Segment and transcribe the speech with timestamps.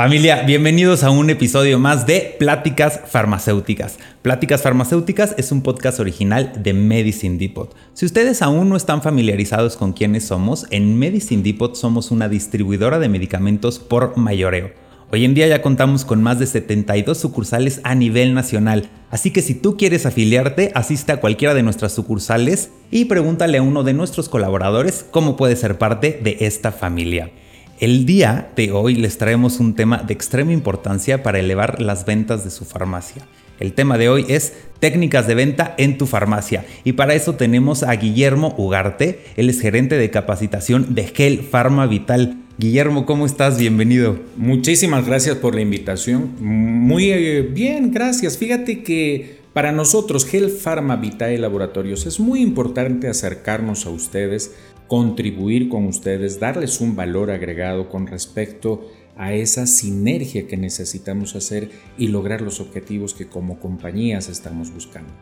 [0.00, 3.98] Familia, bienvenidos a un episodio más de Pláticas Farmacéuticas.
[4.22, 7.76] Pláticas Farmacéuticas es un podcast original de Medicine Depot.
[7.92, 12.98] Si ustedes aún no están familiarizados con quiénes somos, en Medicine Depot somos una distribuidora
[12.98, 14.70] de medicamentos por mayoreo.
[15.12, 19.42] Hoy en día ya contamos con más de 72 sucursales a nivel nacional, así que
[19.42, 23.92] si tú quieres afiliarte, asiste a cualquiera de nuestras sucursales y pregúntale a uno de
[23.92, 27.32] nuestros colaboradores cómo puede ser parte de esta familia.
[27.80, 32.44] El día de hoy les traemos un tema de extrema importancia para elevar las ventas
[32.44, 33.26] de su farmacia.
[33.58, 37.82] El tema de hoy es técnicas de venta en tu farmacia y para eso tenemos
[37.82, 42.36] a Guillermo Ugarte, él es gerente de capacitación de Gel Pharma Vital.
[42.58, 43.58] Guillermo, ¿cómo estás?
[43.58, 44.18] Bienvenido.
[44.36, 46.32] Muchísimas gracias por la invitación.
[46.38, 48.36] Muy eh, bien, gracias.
[48.36, 54.54] Fíjate que para nosotros, Gel Pharma Vitae Laboratorios, es muy importante acercarnos a ustedes
[54.90, 61.70] contribuir con ustedes, darles un valor agregado con respecto a esa sinergia que necesitamos hacer
[61.96, 65.12] y lograr los objetivos que como compañías estamos buscando.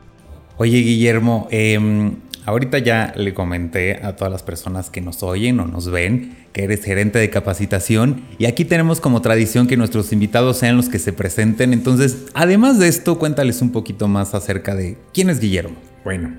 [0.56, 2.14] Oye Guillermo, em,
[2.46, 6.64] ahorita ya le comenté a todas las personas que nos oyen o nos ven que
[6.64, 10.98] eres gerente de capacitación y aquí tenemos como tradición que nuestros invitados sean los que
[10.98, 11.74] se presenten.
[11.74, 15.76] Entonces, además de esto, cuéntales un poquito más acerca de quién es Guillermo.
[16.04, 16.32] Bueno,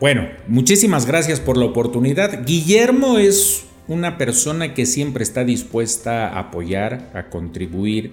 [0.00, 2.46] bueno, muchísimas gracias por la oportunidad.
[2.46, 8.12] Guillermo es una persona que siempre está dispuesta a apoyar, a contribuir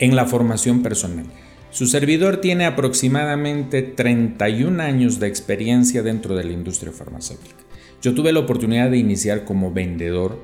[0.00, 1.26] en la formación personal.
[1.70, 7.62] Su servidor tiene aproximadamente 31 años de experiencia dentro de la industria farmacéutica.
[8.02, 10.40] Yo tuve la oportunidad de iniciar como vendedor.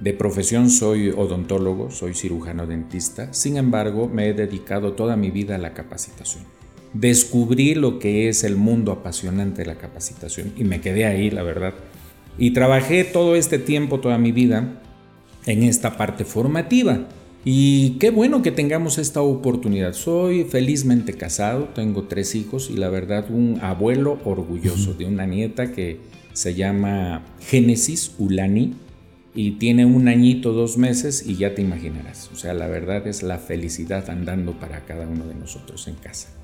[0.00, 3.32] De profesión soy odontólogo, soy cirujano dentista.
[3.32, 6.61] Sin embargo, me he dedicado toda mi vida a la capacitación
[6.94, 11.42] descubrí lo que es el mundo apasionante de la capacitación y me quedé ahí, la
[11.42, 11.74] verdad.
[12.38, 14.80] Y trabajé todo este tiempo, toda mi vida,
[15.46, 17.08] en esta parte formativa.
[17.44, 19.94] Y qué bueno que tengamos esta oportunidad.
[19.94, 25.72] Soy felizmente casado, tengo tres hijos y la verdad un abuelo orgulloso de una nieta
[25.72, 25.98] que
[26.32, 28.74] se llama Génesis Ulani
[29.34, 32.30] y tiene un añito, dos meses y ya te imaginarás.
[32.32, 36.41] O sea, la verdad es la felicidad andando para cada uno de nosotros en casa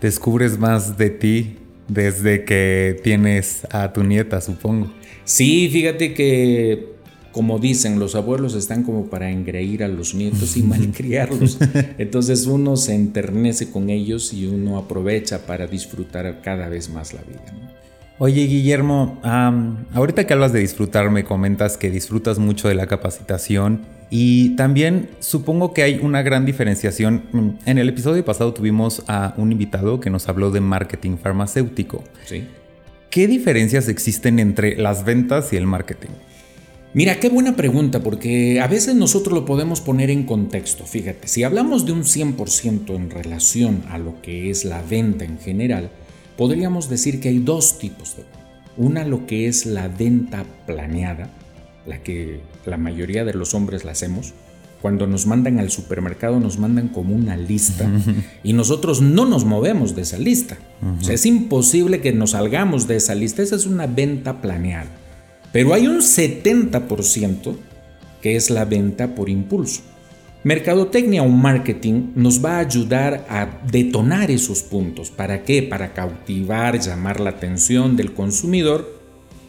[0.00, 1.56] descubres más de ti
[1.88, 4.92] desde que tienes a tu nieta, supongo.
[5.24, 6.92] Sí, fíjate que,
[7.32, 11.58] como dicen, los abuelos están como para engreír a los nietos y malcriarlos.
[11.98, 17.22] Entonces uno se enternece con ellos y uno aprovecha para disfrutar cada vez más la
[17.22, 17.44] vida.
[18.20, 23.97] Oye, Guillermo, ahorita que hablas de disfrutar, me comentas que disfrutas mucho de la capacitación
[24.10, 27.58] y también supongo que hay una gran diferenciación.
[27.66, 32.02] En el episodio pasado tuvimos a un invitado que nos habló de marketing farmacéutico.
[32.24, 32.44] Sí.
[33.10, 36.10] ¿Qué diferencias existen entre las ventas y el marketing?
[36.94, 40.84] Mira, qué buena pregunta, porque a veces nosotros lo podemos poner en contexto.
[40.84, 45.38] Fíjate, si hablamos de un 100% en relación a lo que es la venta en
[45.38, 45.90] general,
[46.36, 48.38] podríamos decir que hay dos tipos de venta.
[48.78, 51.30] Una lo que es la venta planeada,
[51.86, 54.34] la que la mayoría de los hombres la hacemos.
[54.82, 57.90] Cuando nos mandan al supermercado nos mandan como una lista
[58.44, 60.58] y nosotros no nos movemos de esa lista.
[61.00, 63.42] o sea, es imposible que nos salgamos de esa lista.
[63.42, 64.90] Esa es una venta planeada.
[65.52, 67.56] Pero hay un 70%
[68.22, 69.82] que es la venta por impulso.
[70.44, 75.10] Mercadotecnia o marketing nos va a ayudar a detonar esos puntos.
[75.10, 75.62] ¿Para qué?
[75.62, 78.97] Para cautivar, llamar la atención del consumidor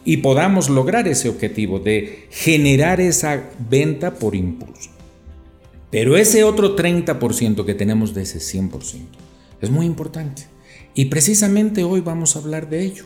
[0.04, 4.90] y podamos lograr ese objetivo de generar esa venta por impulso.
[5.90, 8.80] Pero ese otro 30% que tenemos de ese 100%
[9.60, 10.44] es muy importante.
[10.94, 13.04] Y precisamente hoy vamos a hablar de ello.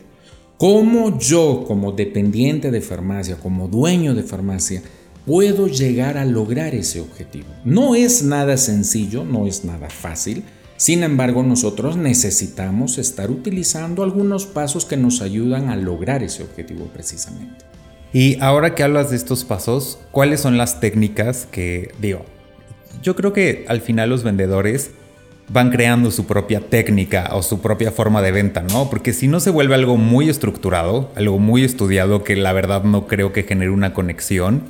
[0.59, 4.83] ¿Cómo yo como dependiente de farmacia, como dueño de farmacia,
[5.27, 7.49] puedo llegar a lograr ese objetivo.
[7.65, 10.45] No es nada sencillo, no es nada fácil.
[10.77, 16.87] Sin embargo, nosotros necesitamos estar utilizando algunos pasos que nos ayudan a lograr ese objetivo
[16.93, 17.65] precisamente.
[18.13, 22.25] Y ahora que hablas de estos pasos, ¿cuáles son las técnicas que digo?
[23.03, 24.91] Yo creo que al final los vendedores
[25.49, 28.89] van creando su propia técnica o su propia forma de venta, ¿no?
[28.89, 33.07] Porque si no se vuelve algo muy estructurado, algo muy estudiado que la verdad no
[33.07, 34.63] creo que genere una conexión,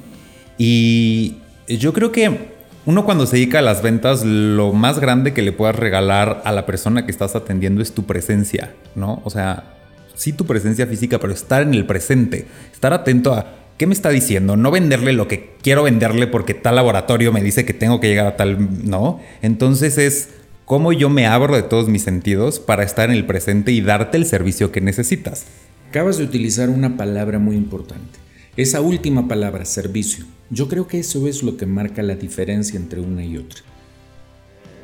[0.59, 1.37] y
[1.69, 2.54] yo creo que
[2.87, 6.53] uno cuando se dedica a las ventas, lo más grande que le puedas regalar a
[6.53, 9.23] la persona que estás atendiendo es tu presencia, ¿no?
[9.25, 9.75] O sea,
[10.15, 14.11] sí tu presencia física, pero estar en el presente, estar atento a qué me está
[14.11, 18.09] diciendo, no venderle lo que quiero venderle porque tal laboratorio me dice que tengo que
[18.09, 19.21] llegar a tal, ¿no?
[19.41, 20.29] Entonces es
[20.65, 24.17] cómo yo me abro de todos mis sentidos para estar en el presente y darte
[24.17, 25.47] el servicio que necesitas.
[25.89, 28.19] Acabas de utilizar una palabra muy importante.
[28.57, 30.25] Esa última palabra, servicio.
[30.51, 33.61] Yo creo que eso es lo que marca la diferencia entre una y otra.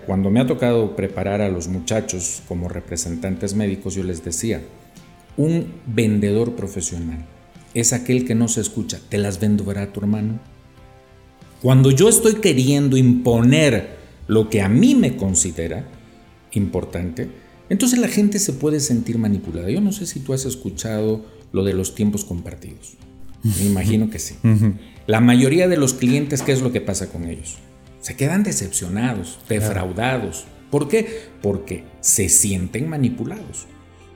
[0.06, 4.62] Cuando me ha tocado preparar a los muchachos como representantes médicos, yo les decía,
[5.36, 7.26] un vendedor profesional
[7.74, 10.40] es aquel que no se escucha, te las vendo tu hermano.
[11.62, 13.96] Cuando yo estoy queriendo imponer
[14.26, 15.86] lo que a mí me considera
[16.52, 17.28] importante,
[17.68, 19.70] entonces la gente se puede sentir manipulada.
[19.70, 22.96] Yo no sé si tú has escuchado lo de los tiempos compartidos.
[23.42, 24.34] Me imagino que sí.
[25.06, 27.58] La mayoría de los clientes, ¿qué es lo que pasa con ellos?
[28.00, 30.44] Se quedan decepcionados, defraudados.
[30.70, 31.28] ¿Por qué?
[31.42, 33.66] Porque se sienten manipulados.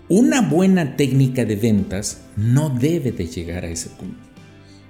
[0.09, 4.23] Una buena técnica de ventas no debe de llegar a ese punto.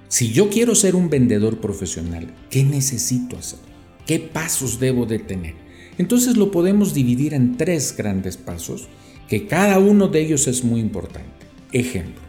[0.07, 3.59] Si yo quiero ser un vendedor profesional, ¿qué necesito hacer?
[4.05, 5.55] ¿Qué pasos debo de tener?
[5.97, 8.87] Entonces lo podemos dividir en tres grandes pasos,
[9.27, 11.29] que cada uno de ellos es muy importante.
[11.71, 12.21] Ejemplo,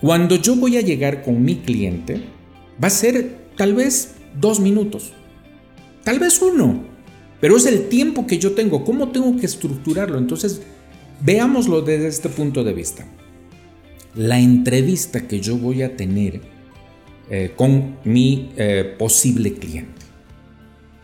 [0.00, 2.22] cuando yo voy a llegar con mi cliente,
[2.82, 5.12] va a ser tal vez dos minutos,
[6.04, 6.84] tal vez uno,
[7.40, 10.18] pero es el tiempo que yo tengo, cómo tengo que estructurarlo.
[10.18, 10.62] Entonces,
[11.20, 13.06] veámoslo desde este punto de vista.
[14.14, 16.40] La entrevista que yo voy a tener
[17.30, 20.00] eh, con mi eh, posible cliente.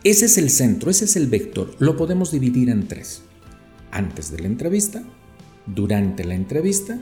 [0.03, 1.75] Ese es el centro, ese es el vector.
[1.79, 3.23] Lo podemos dividir en tres.
[3.91, 5.03] Antes de la entrevista,
[5.65, 6.99] durante la entrevista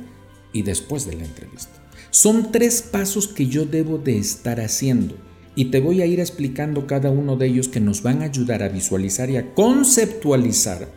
[0.54, 1.85] y después de la entrevista.
[2.16, 5.18] Son tres pasos que yo debo de estar haciendo
[5.54, 8.64] y te voy a ir explicando cada uno de ellos que nos van a ayudar
[8.64, 10.88] a visualizar y a conceptualizar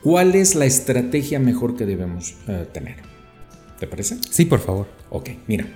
[0.00, 2.98] cuál es la estrategia mejor que debemos eh, tener.
[3.80, 4.18] ¿Te parece?
[4.30, 4.86] Sí, por favor.
[5.10, 5.66] Ok, mira,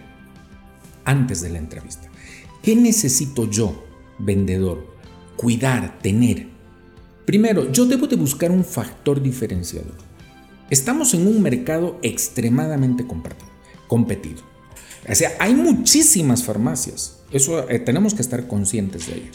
[1.04, 2.08] antes de la entrevista,
[2.62, 3.84] ¿qué necesito yo,
[4.20, 4.94] vendedor,
[5.34, 6.46] cuidar, tener?
[7.26, 9.96] Primero, yo debo de buscar un factor diferenciador.
[10.70, 13.04] Estamos en un mercado extremadamente
[13.88, 14.53] competido.
[15.08, 17.18] O sea, hay muchísimas farmacias.
[17.30, 19.30] Eso eh, tenemos que estar conscientes de ello.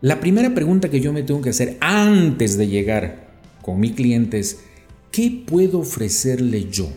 [0.00, 3.30] La primera pregunta que yo me tengo que hacer antes de llegar
[3.62, 4.60] con mi cliente es,
[5.12, 6.88] ¿qué puedo ofrecerle yo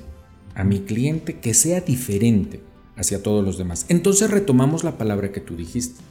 [0.55, 2.61] a mi cliente que sea diferente
[2.95, 3.85] hacia todos los demás?
[3.89, 6.01] Entonces retomamos la palabra que tú dijiste.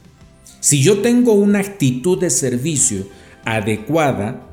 [0.59, 3.07] Si yo tengo una actitud de servicio
[3.43, 4.47] adecuada,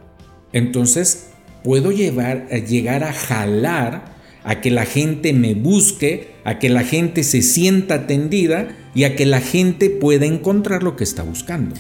[0.53, 1.27] entonces
[1.63, 6.83] puedo llevar, eh, llegar a jalar a que la gente me busque, a que la
[6.83, 11.77] gente se sienta atendida y a que la gente pueda encontrar lo que está buscando.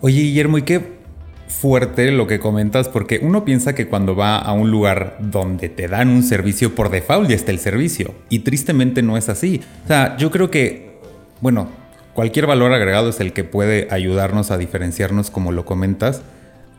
[0.00, 0.82] Oye, Guillermo, ¿y qué
[1.48, 2.88] fuerte lo que comentas?
[2.88, 6.90] Porque uno piensa que cuando va a un lugar donde te dan un servicio por
[6.90, 8.14] default ya está el servicio.
[8.28, 9.60] Y tristemente no es así.
[9.84, 10.98] O sea, yo creo que,
[11.40, 11.68] bueno,
[12.14, 16.22] cualquier valor agregado es el que puede ayudarnos a diferenciarnos como lo comentas.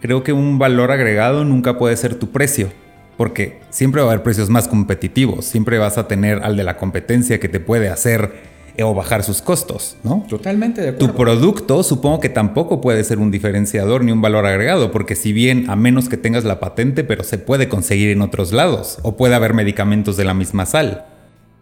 [0.02, 2.70] Creo que un valor agregado nunca puede ser tu precio
[3.18, 6.78] porque siempre va a haber precios más competitivos, siempre vas a tener al de la
[6.78, 10.26] competencia que te puede hacer eh, o bajar sus costos, ¿no?
[10.28, 11.08] Totalmente de acuerdo.
[11.08, 15.32] Tu producto supongo que tampoco puede ser un diferenciador ni un valor agregado, porque si
[15.32, 19.16] bien a menos que tengas la patente, pero se puede conseguir en otros lados, o
[19.16, 21.06] puede haber medicamentos de la misma sal.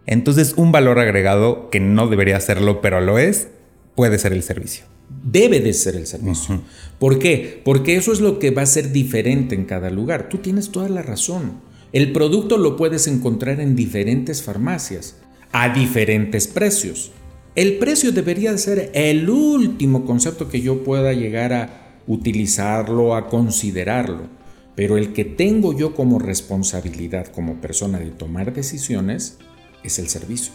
[0.06, 3.50] Entonces un valor agregado que no debería serlo, pero lo es,
[3.96, 4.86] puede ser el servicio
[5.24, 6.62] debe de ser el servicio.
[7.00, 7.62] ¿Por qué?
[7.64, 10.30] Porque eso es lo que va a ser diferente en cada lugar.
[10.30, 11.54] Tú tienes toda la razón.
[11.92, 15.18] El producto lo puedes encontrar en diferentes farmacias,
[15.52, 17.12] a diferentes precios.
[17.56, 24.28] El precio debería ser el último concepto que yo pueda llegar a utilizarlo, a considerarlo.
[24.76, 29.38] Pero el que tengo yo como responsabilidad como persona de tomar decisiones
[29.84, 30.54] es el servicio.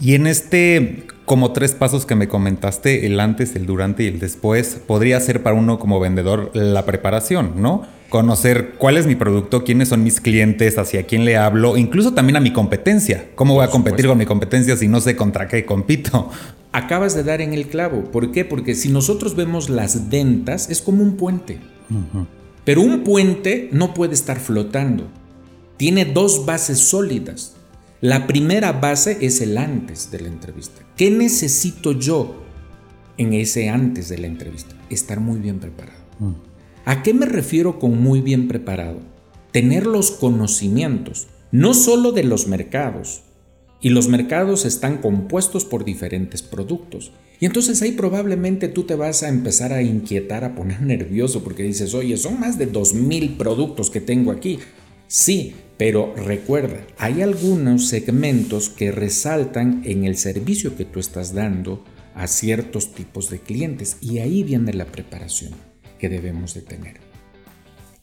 [0.00, 4.18] Y en este, como tres pasos que me comentaste, el antes, el durante y el
[4.18, 7.82] después, podría ser para uno como vendedor la preparación, ¿no?
[8.10, 12.36] Conocer cuál es mi producto, quiénes son mis clientes, hacia quién le hablo, incluso también
[12.36, 13.30] a mi competencia.
[13.34, 16.30] ¿Cómo voy a competir con mi competencia si no sé contra qué compito?
[16.72, 18.04] Acabas de dar en el clavo.
[18.04, 18.44] ¿Por qué?
[18.44, 21.58] Porque si nosotros vemos las ventas, es como un puente.
[22.64, 25.08] Pero un puente no puede estar flotando.
[25.76, 27.56] Tiene dos bases sólidas.
[28.02, 30.82] La primera base es el antes de la entrevista.
[30.96, 32.42] ¿Qué necesito yo
[33.16, 34.76] en ese antes de la entrevista?
[34.90, 36.04] Estar muy bien preparado.
[36.18, 36.32] Mm.
[36.84, 39.00] ¿A qué me refiero con muy bien preparado?
[39.50, 43.22] Tener los conocimientos, no solo de los mercados.
[43.80, 47.12] Y los mercados están compuestos por diferentes productos.
[47.40, 51.62] Y entonces ahí probablemente tú te vas a empezar a inquietar, a poner nervioso porque
[51.62, 54.58] dices, oye, son más de 2.000 productos que tengo aquí.
[55.08, 61.84] Sí, pero recuerda, hay algunos segmentos que resaltan en el servicio que tú estás dando
[62.14, 65.52] a ciertos tipos de clientes y ahí viene la preparación
[65.98, 66.96] que debemos de tener.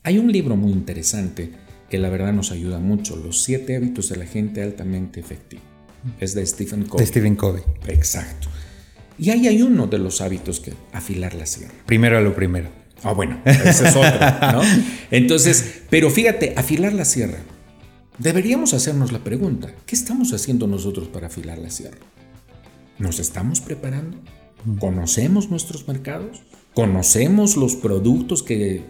[0.03, 1.49] Hay un libro muy interesante
[1.89, 5.61] que la verdad nos ayuda mucho, Los siete hábitos de la gente altamente efectiva.
[6.19, 7.05] Es de Stephen Covey.
[7.05, 7.63] De Stephen Covey.
[7.87, 8.49] Exacto.
[9.17, 11.73] Y ahí hay uno de los hábitos que afilar la sierra.
[11.85, 12.69] Primero a lo primero.
[13.03, 14.19] Ah, bueno, ese es otro,
[14.53, 14.61] ¿no?
[15.11, 17.39] Entonces, pero fíjate, afilar la sierra.
[18.19, 21.97] Deberíamos hacernos la pregunta, ¿qué estamos haciendo nosotros para afilar la sierra?
[22.99, 24.17] ¿Nos estamos preparando?
[24.79, 26.43] ¿Conocemos nuestros mercados?
[26.75, 28.83] ¿Conocemos los productos que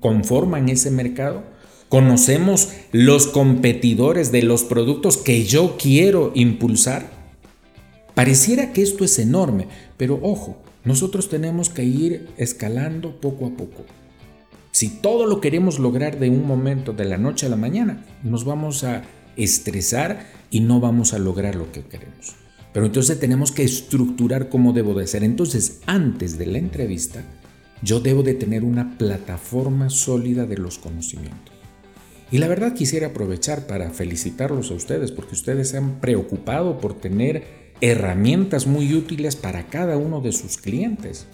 [0.00, 1.44] conforman ese mercado?
[1.90, 7.10] ¿Conocemos los competidores de los productos que yo quiero impulsar?
[8.14, 13.84] Pareciera que esto es enorme, pero ojo, nosotros tenemos que ir escalando poco a poco.
[14.72, 18.46] Si todo lo queremos lograr de un momento, de la noche a la mañana, nos
[18.46, 19.02] vamos a
[19.36, 22.36] estresar y no vamos a lograr lo que queremos.
[22.72, 25.24] Pero entonces tenemos que estructurar cómo debo de ser.
[25.24, 27.22] Entonces, antes de la entrevista,
[27.82, 31.54] yo debo de tener una plataforma sólida de los conocimientos.
[32.30, 36.94] Y la verdad quisiera aprovechar para felicitarlos a ustedes porque ustedes se han preocupado por
[36.94, 41.26] tener herramientas muy útiles para cada uno de sus clientes.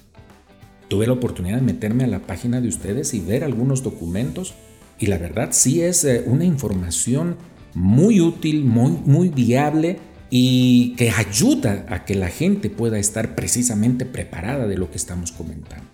[0.88, 4.54] Tuve la oportunidad de meterme a la página de ustedes y ver algunos documentos
[4.98, 7.36] y la verdad sí es eh, una información
[7.74, 9.98] muy útil, muy, muy viable
[10.30, 15.32] y que ayuda a que la gente pueda estar precisamente preparada de lo que estamos
[15.32, 15.86] comentando.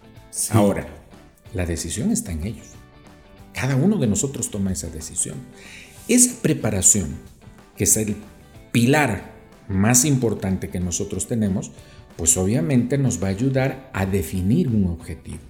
[0.50, 0.86] Ahora,
[1.52, 2.66] la decisión está en ellos.
[3.52, 5.36] Cada uno de nosotros toma esa decisión.
[6.08, 7.14] Esa preparación,
[7.76, 8.16] que es el
[8.72, 9.32] pilar
[9.68, 11.70] más importante que nosotros tenemos,
[12.16, 15.40] pues obviamente nos va a ayudar a definir un objetivo.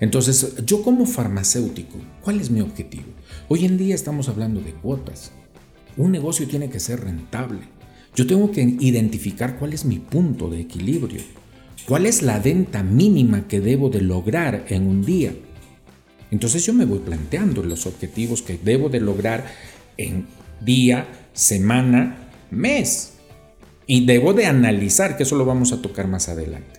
[0.00, 3.06] Entonces, yo como farmacéutico, ¿cuál es mi objetivo?
[3.48, 5.32] Hoy en día estamos hablando de cuotas.
[5.96, 7.60] Un negocio tiene que ser rentable.
[8.14, 11.22] Yo tengo que identificar cuál es mi punto de equilibrio.
[11.86, 15.32] ¿Cuál es la venta mínima que debo de lograr en un día?
[16.30, 19.46] Entonces yo me voy planteando los objetivos que debo de lograr
[19.96, 20.26] en
[20.60, 23.14] día, semana, mes.
[23.90, 26.78] Y debo de analizar, que eso lo vamos a tocar más adelante.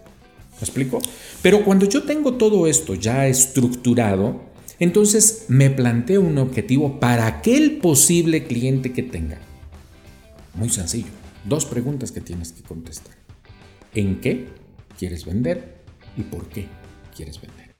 [0.52, 1.02] ¿Me explico?
[1.42, 4.42] Pero cuando yo tengo todo esto ya estructurado,
[4.78, 9.40] entonces me planteo un objetivo para aquel posible cliente que tenga.
[10.54, 11.10] Muy sencillo.
[11.46, 13.16] Dos preguntas que tienes que contestar.
[13.96, 14.48] ¿En qué
[15.00, 15.82] quieres vender
[16.16, 16.68] y por qué
[17.16, 17.74] quieres vender?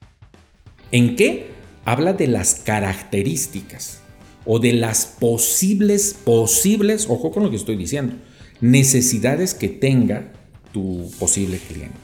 [0.90, 1.50] ¿En qué?
[1.84, 4.00] Habla de las características
[4.44, 8.16] o de las posibles, posibles, ojo con lo que estoy diciendo,
[8.60, 10.32] necesidades que tenga
[10.72, 11.96] tu posible cliente,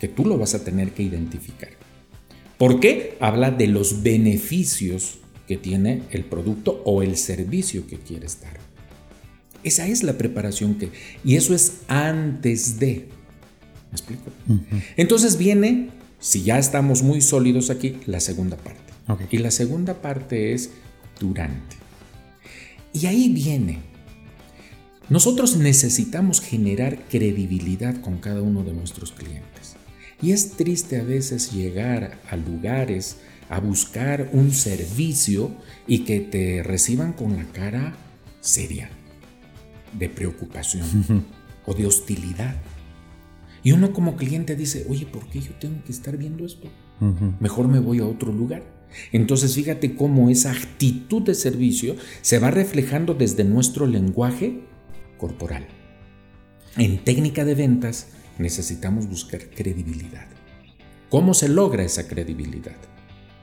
[0.00, 1.70] que tú lo vas a tener que identificar.
[2.58, 3.16] ¿Por qué?
[3.20, 8.58] Habla de los beneficios que tiene el producto o el servicio que quieres dar.
[9.64, 10.90] Esa es la preparación que...
[11.24, 13.08] Y eso es antes de...
[13.90, 14.30] ¿Me explico?
[14.96, 15.90] Entonces viene,
[16.20, 18.92] si ya estamos muy sólidos aquí, la segunda parte.
[19.30, 20.70] Y la segunda parte es
[21.18, 21.76] durante.
[22.92, 23.78] Y ahí viene.
[25.10, 29.76] Nosotros necesitamos generar credibilidad con cada uno de nuestros clientes.
[30.20, 33.16] Y es triste a veces llegar a lugares
[33.48, 35.50] a buscar un servicio
[35.86, 37.96] y que te reciban con la cara
[38.40, 38.90] seria,
[39.98, 41.24] de preocupación
[41.66, 42.56] o de hostilidad.
[43.62, 46.68] Y uno como cliente dice, oye, ¿por qué yo tengo que estar viendo esto?
[47.40, 48.62] Mejor me voy a otro lugar.
[49.12, 54.64] Entonces fíjate cómo esa actitud de servicio se va reflejando desde nuestro lenguaje
[55.18, 55.66] corporal.
[56.76, 58.08] En técnica de ventas
[58.38, 60.26] necesitamos buscar credibilidad.
[61.10, 62.76] ¿Cómo se logra esa credibilidad?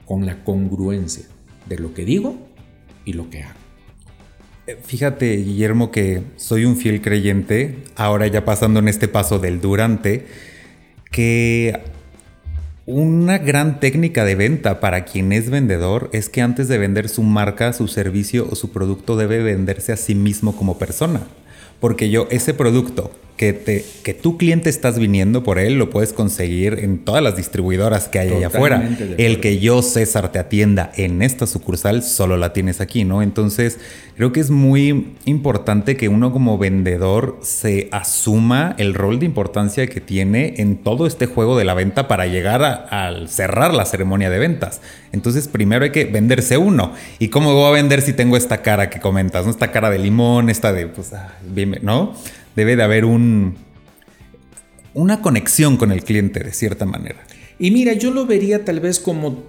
[0.04, 1.26] Con la congruencia
[1.68, 2.38] de lo que digo
[3.04, 3.58] y lo que hago.
[4.66, 9.60] Eh, fíjate, Guillermo, que soy un fiel creyente, ahora ya pasando en este paso del
[9.60, 10.26] durante,
[11.10, 11.80] que
[12.86, 17.22] una gran técnica de venta para quien es vendedor es que antes de vender su
[17.22, 21.26] marca, su servicio o su producto debe venderse a sí mismo como persona.
[21.80, 26.12] Porque yo ese producto que, te, que tu cliente estás viniendo por él, lo puedes
[26.12, 28.88] conseguir en todas las distribuidoras que hay allá afuera.
[29.18, 33.20] El que yo, César, te atienda en esta sucursal, solo la tienes aquí, ¿no?
[33.22, 33.78] Entonces,
[34.16, 39.86] creo que es muy importante que uno como vendedor se asuma el rol de importancia
[39.86, 44.30] que tiene en todo este juego de la venta para llegar a, cerrar la ceremonia
[44.30, 44.80] de ventas.
[45.12, 46.92] Entonces, primero hay que venderse uno.
[47.18, 49.50] ¿Y cómo voy a vender si tengo esta cara que comentas, ¿no?
[49.50, 52.14] Esta cara de limón, esta de, pues, ah, bien, ¿no?
[52.56, 53.54] Debe de haber un,
[54.94, 57.24] una conexión con el cliente de cierta manera.
[57.58, 59.44] Y mira, yo lo vería tal vez como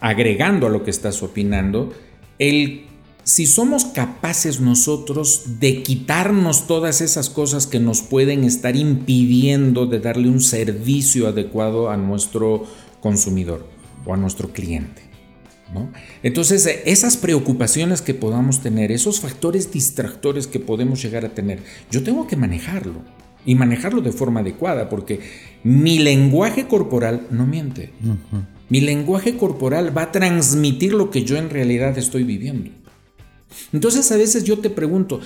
[0.00, 1.92] agregando a lo que estás opinando,
[2.38, 2.86] el
[3.24, 10.00] si somos capaces nosotros de quitarnos todas esas cosas que nos pueden estar impidiendo de
[10.00, 12.64] darle un servicio adecuado a nuestro
[13.00, 13.66] consumidor
[14.06, 15.09] o a nuestro cliente.
[16.22, 21.60] Entonces, eh, esas preocupaciones que podamos tener, esos factores distractores que podemos llegar a tener,
[21.90, 23.02] yo tengo que manejarlo.
[23.46, 25.20] y manejarlo de forma adecuada, porque
[25.64, 27.90] mi lenguaje corporal no miente.
[28.68, 32.70] Mi lenguaje corporal va a transmitir lo que yo en realidad estoy viviendo.
[33.72, 35.20] Entonces a veces yo te pregunto,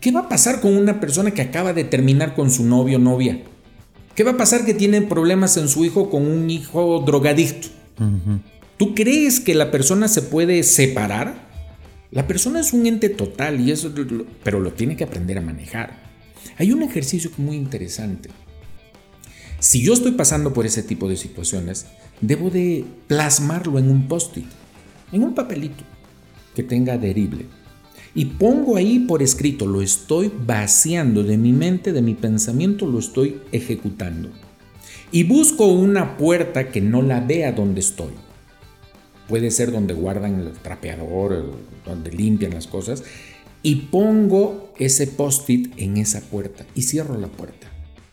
[0.00, 3.00] ¿qué va a pasar con una persona que acaba de terminar con su novio o
[3.00, 3.42] novia?
[4.14, 7.68] ¿Qué va a pasar que tiene problemas en su hijo con un hijo drogadicto?
[8.76, 11.48] ¿Tú crees que la persona se puede separar?
[12.10, 13.92] La persona es un ente total y eso,
[14.42, 16.02] pero lo tiene que aprender a manejar.
[16.58, 18.30] Hay un ejercicio muy interesante.
[19.60, 21.86] Si yo estoy pasando por ese tipo de situaciones,
[22.20, 24.44] debo de plasmarlo en un post-it,
[25.12, 25.84] en un papelito
[26.54, 27.46] que tenga adherible.
[28.14, 32.98] Y pongo ahí por escrito, lo estoy vaciando de mi mente, de mi pensamiento, lo
[32.98, 34.30] estoy ejecutando.
[35.10, 38.12] Y busco una puerta que no la vea donde estoy.
[39.28, 41.54] Puede ser donde guardan el trapeador,
[41.84, 43.04] donde limpian las cosas.
[43.62, 47.68] Y pongo ese post-it en esa puerta y cierro la puerta.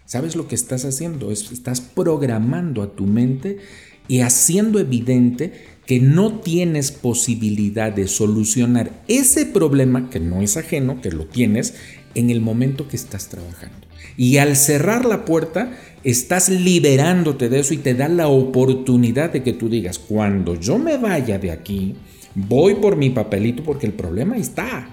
[0.05, 1.31] ¿Sabes lo que estás haciendo?
[1.31, 3.59] estás programando a tu mente
[4.07, 5.53] y haciendo evidente
[5.85, 11.75] que no tienes posibilidad de solucionar ese problema, que no es ajeno, que lo tienes,
[12.15, 13.87] en el momento que estás trabajando.
[14.17, 15.71] Y al cerrar la puerta,
[16.03, 20.77] estás liberándote de eso y te da la oportunidad de que tú digas, cuando yo
[20.77, 21.95] me vaya de aquí,
[22.35, 24.89] voy por mi papelito porque el problema está.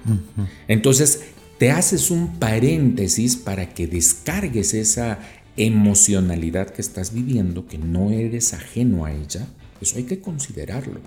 [0.67, 1.23] Entonces,
[1.59, 5.19] te haces un paréntesis para que descargues esa
[5.57, 9.47] emocionalidad que estás viviendo, que no eres ajeno a ella,
[9.81, 11.01] eso hay que considerarlo.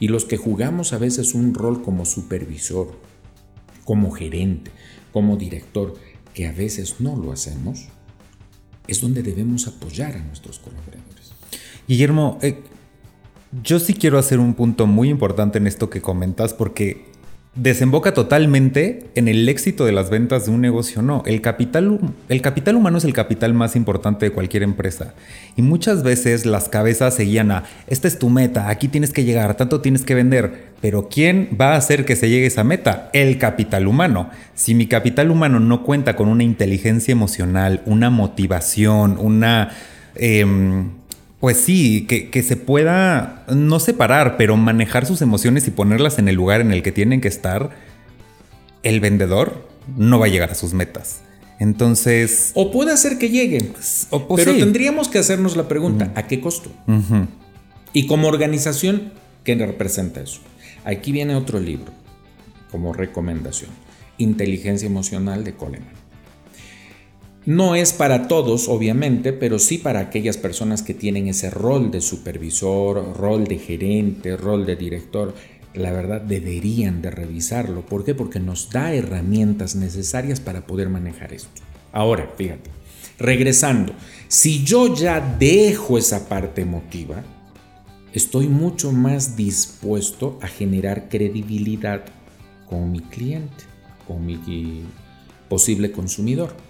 [0.00, 2.98] Y los que jugamos a veces un rol como supervisor,
[3.84, 4.70] como gerente,
[5.12, 5.94] como director,
[6.34, 7.88] que a veces no lo hacemos,
[8.86, 11.32] es donde debemos apoyar a nuestros colaboradores.
[11.86, 12.60] Guillermo, eh,
[13.62, 17.09] yo sí quiero hacer un punto muy importante en esto que comentas porque
[17.56, 21.02] desemboca totalmente en el éxito de las ventas de un negocio.
[21.02, 25.14] No, el capital, el capital humano es el capital más importante de cualquier empresa.
[25.56, 29.24] Y muchas veces las cabezas se guían a, esta es tu meta, aquí tienes que
[29.24, 30.70] llegar, tanto tienes que vender.
[30.80, 33.10] Pero ¿quién va a hacer que se llegue a esa meta?
[33.12, 34.30] El capital humano.
[34.54, 39.70] Si mi capital humano no cuenta con una inteligencia emocional, una motivación, una...
[40.14, 40.99] Em,
[41.40, 46.36] pues sí, que, se pueda no separar, pero manejar sus emociones y ponerlas en el
[46.36, 47.70] lugar en el que tienen que estar,
[48.82, 51.22] el vendedor no va a llegar a sus metas.
[51.58, 52.50] Entonces...
[52.54, 53.72] O puede hacer que lleguen,
[54.36, 56.70] pero tendríamos que hacernos la pregunta, ¿a qué costo?
[57.94, 60.40] Y como organización, ¿qué representa eso?
[60.84, 61.92] Aquí viene otro libro
[62.70, 63.70] como recomendación,
[64.18, 65.99] Inteligencia Emocional de Coleman.
[67.50, 72.00] No es para todos, obviamente, pero sí para aquellas personas que tienen ese rol de
[72.00, 75.34] supervisor, rol de gerente, rol de director.
[75.74, 77.84] La verdad deberían de revisarlo.
[77.84, 78.14] ¿Por qué?
[78.14, 81.60] Porque nos da herramientas necesarias para poder manejar esto.
[81.90, 82.70] Ahora, fíjate,
[83.18, 83.94] regresando,
[84.28, 87.24] si yo ya dejo esa parte emotiva,
[88.12, 92.04] estoy mucho más dispuesto a generar credibilidad
[92.68, 93.64] con mi cliente,
[94.06, 94.84] con mi
[95.48, 96.69] posible consumidor.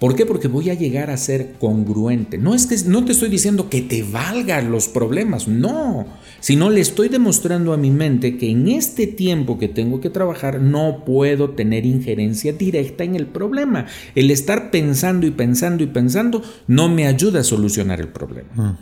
[0.00, 0.24] ¿Por qué?
[0.24, 2.38] Porque voy a llegar a ser congruente.
[2.38, 6.06] No es que no te estoy diciendo que te valgan los problemas, no,
[6.40, 10.62] sino le estoy demostrando a mi mente que en este tiempo que tengo que trabajar
[10.62, 13.86] no puedo tener injerencia directa en el problema.
[14.14, 18.78] El estar pensando y pensando y pensando no me ayuda a solucionar el problema.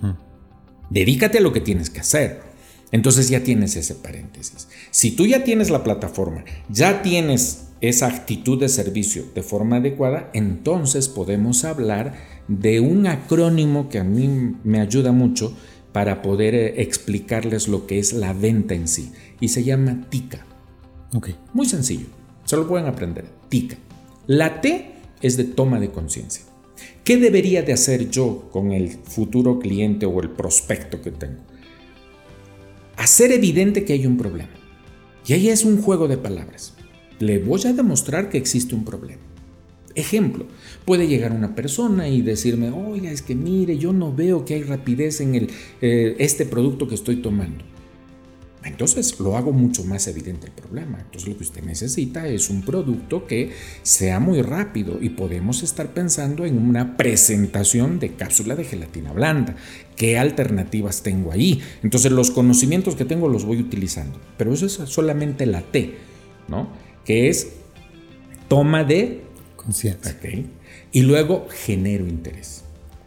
[0.89, 2.43] Dedícate a lo que tienes que hacer.
[2.93, 4.69] Entonces ya tienes ese paréntesis.
[4.93, 10.31] Si tú ya tienes la plataforma, ya tienes esa actitud de servicio de forma adecuada,
[10.35, 12.15] entonces podemos hablar
[12.49, 15.55] de un acrónimo que a mí me ayuda mucho
[15.93, 19.13] para poder eh, explicarles lo que es la venta en sí.
[19.41, 20.45] Y se llama TICA.
[21.53, 22.07] Muy sencillo.
[22.45, 23.27] Se lo pueden aprender.
[23.49, 23.77] TICA.
[24.27, 26.45] La T es de toma de conciencia.
[27.05, 31.41] ¿Qué debería de hacer yo con el futuro cliente o el prospecto que tengo?
[32.97, 34.51] Hacer evidente que hay un problema.
[35.27, 36.78] Y ahí es un juego de palabras
[37.19, 39.23] le voy a demostrar que existe un problema.
[39.95, 40.47] Ejemplo,
[40.85, 44.63] puede llegar una persona y decirme, oiga, es que mire, yo no veo que hay
[44.63, 45.51] rapidez en el,
[45.81, 47.65] eh, este producto que estoy tomando.
[48.65, 50.99] Entonces lo hago mucho más evidente el problema.
[50.99, 53.53] Entonces lo que usted necesita es un producto que
[53.83, 59.57] sea muy rápido y podemos estar pensando en una presentación de cápsula de gelatina blanda.
[59.97, 61.61] ¿Qué alternativas tengo ahí?
[61.83, 64.19] Entonces los conocimientos que tengo los voy utilizando.
[64.37, 65.95] Pero eso es solamente la T,
[66.49, 66.69] ¿no?
[67.09, 67.55] Que es
[68.49, 69.23] toma de
[69.57, 70.15] conciencia.
[70.93, 72.65] Y luego genero interés.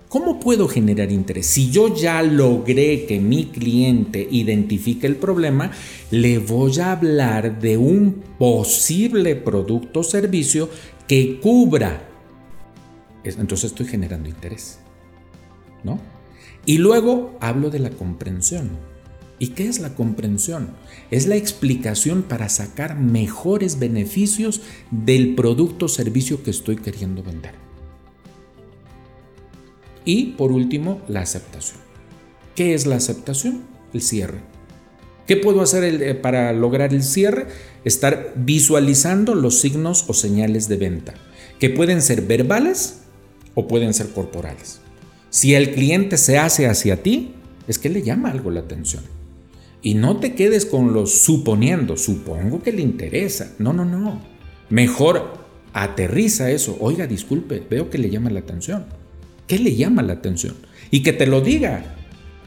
[0.10, 1.46] ¿Cómo puedo generar interés?
[1.46, 5.70] Si yo ya logré que mi cliente identifique el problema,
[6.10, 10.68] le voy a hablar de un posible producto o servicio
[11.08, 12.02] que cubra
[13.24, 14.80] Entonces estoy generando interés.
[15.84, 16.00] ¿No?
[16.66, 18.91] Y luego hablo de la comprensión.
[19.42, 20.70] ¿Y qué es la comprensión?
[21.10, 27.56] Es la explicación para sacar mejores beneficios del producto o servicio que estoy queriendo vender.
[30.06, 31.80] Y por último, la aceptación.
[32.56, 33.64] ¿Qué es la aceptación?
[33.96, 34.42] El cierre.
[35.26, 37.48] ¿Qué puedo hacer eh, para lograr el cierre?
[37.84, 41.16] Estar visualizando los signos o señales de venta,
[41.58, 43.00] que pueden ser verbales
[43.56, 44.82] o pueden ser corporales.
[45.32, 47.34] Si el cliente se hace hacia ti,
[47.68, 49.02] es que le llama algo la atención.
[49.82, 53.54] Y no te quedes con lo suponiendo, supongo que le interesa.
[53.58, 54.22] No, no, no.
[54.70, 55.42] Mejor
[55.74, 56.78] aterriza eso.
[56.80, 58.86] Oiga, disculpe, veo que le llama la atención.
[59.48, 60.56] ¿Qué le llama la atención?
[60.92, 61.96] Y que te lo diga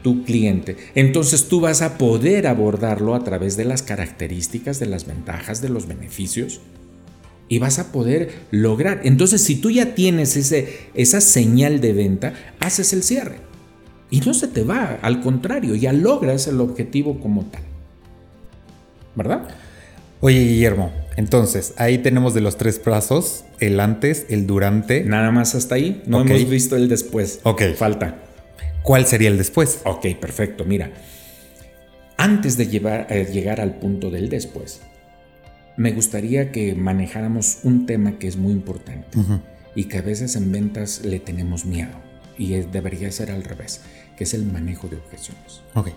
[0.01, 0.77] tu cliente.
[0.95, 5.69] Entonces tú vas a poder abordarlo a través de las características, de las ventajas, de
[5.69, 6.61] los beneficios.
[7.49, 9.01] Y vas a poder lograr.
[9.03, 13.37] Entonces si tú ya tienes ese, esa señal de venta, haces el cierre.
[14.09, 17.63] Y no se te va, al contrario, ya logras el objetivo como tal.
[19.15, 19.47] ¿Verdad?
[20.21, 25.03] Oye, Guillermo, entonces ahí tenemos de los tres plazos, el antes, el durante.
[25.03, 26.03] Nada más hasta ahí.
[26.05, 27.39] No hemos visto el después.
[27.43, 27.63] Ok.
[27.75, 28.21] Falta.
[28.83, 29.81] ¿Cuál sería el después?
[29.85, 30.63] Ok, perfecto.
[30.63, 30.91] Mira,
[32.17, 34.81] antes de eh, llegar al punto del después,
[35.75, 39.07] me gustaría que manejáramos un tema que es muy importante
[39.73, 42.04] y que a veces en ventas le tenemos miedo
[42.37, 43.81] y debería ser al revés,
[44.17, 45.61] que es el manejo de objeciones.
[45.73, 45.89] Ok.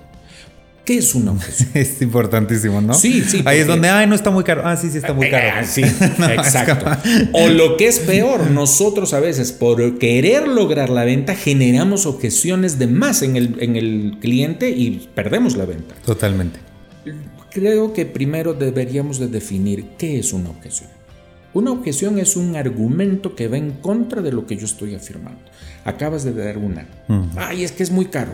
[0.88, 1.68] ¿Qué es una objeción?
[1.74, 2.94] es importantísimo, ¿no?
[2.94, 3.42] Sí, sí.
[3.44, 4.62] Ahí es donde, ay, no está muy caro.
[4.64, 5.48] Ah, sí, sí está muy caro.
[5.57, 5.83] Ah, sí,
[6.33, 6.87] exacto.
[7.33, 12.79] O lo que es peor, nosotros a veces por querer lograr la venta generamos objeciones
[12.79, 15.94] de más en el, en el cliente y perdemos la venta.
[16.07, 16.59] Totalmente.
[17.51, 20.88] Creo que primero deberíamos de definir qué es una objeción.
[21.55, 25.41] Una objeción es un argumento que va en contra de lo que yo estoy afirmando.
[25.85, 26.87] Acabas de dar una.
[27.37, 28.33] Ay, es que es muy caro.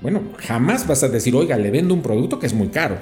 [0.00, 2.98] Bueno, jamás vas a decir, oiga, le vendo un producto que es muy caro,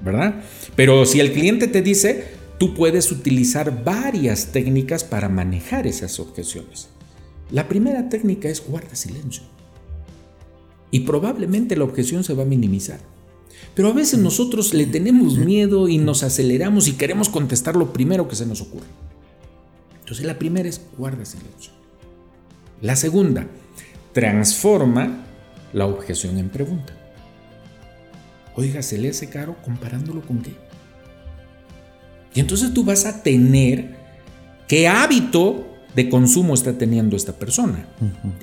[0.00, 0.42] ¿verdad?
[0.74, 2.24] Pero si el cliente te dice,
[2.58, 6.88] tú puedes utilizar varias técnicas para manejar esas objeciones.
[7.50, 9.44] La primera técnica es guarda silencio.
[10.90, 13.00] Y probablemente la objeción se va a minimizar.
[13.74, 18.28] Pero a veces nosotros le tenemos miedo y nos aceleramos y queremos contestar lo primero
[18.28, 18.86] que se nos ocurre.
[20.00, 21.72] Entonces la primera es guarda silencio.
[22.80, 23.46] La segunda,
[24.12, 25.24] transforma
[25.72, 26.92] la objeción en pregunta.
[28.56, 30.52] Oiga, ¿se le hace caro comparándolo con qué?
[32.34, 33.96] Y entonces tú vas a tener
[34.68, 37.86] qué hábito de consumo está teniendo esta persona.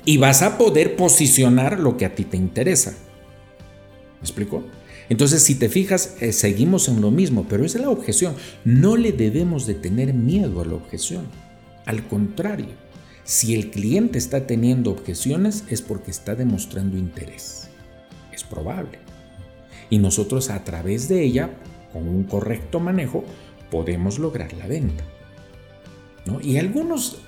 [0.04, 2.90] Y vas a poder posicionar lo que a ti te interesa.
[2.90, 4.64] ¿Me explico?
[5.12, 8.34] Entonces, si te fijas, eh, seguimos en lo mismo, pero es la objeción.
[8.64, 11.26] No le debemos de tener miedo a la objeción.
[11.84, 12.70] Al contrario,
[13.22, 17.68] si el cliente está teniendo objeciones es porque está demostrando interés.
[18.32, 19.00] Es probable.
[19.90, 21.50] Y nosotros a través de ella,
[21.92, 23.22] con un correcto manejo,
[23.70, 25.04] podemos lograr la venta.
[26.24, 26.40] ¿No?
[26.40, 27.18] Y algunos,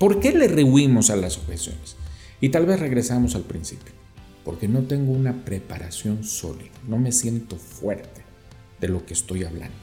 [0.00, 1.94] ¿por qué le rehuimos a las objeciones?
[2.40, 4.05] Y tal vez regresamos al principio.
[4.46, 8.22] Porque no tengo una preparación sólida, no me siento fuerte
[8.80, 9.74] de lo que estoy hablando.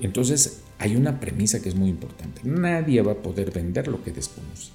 [0.00, 2.42] Entonces hay una premisa que es muy importante.
[2.44, 4.70] Nadie va a poder vender lo que desconoce.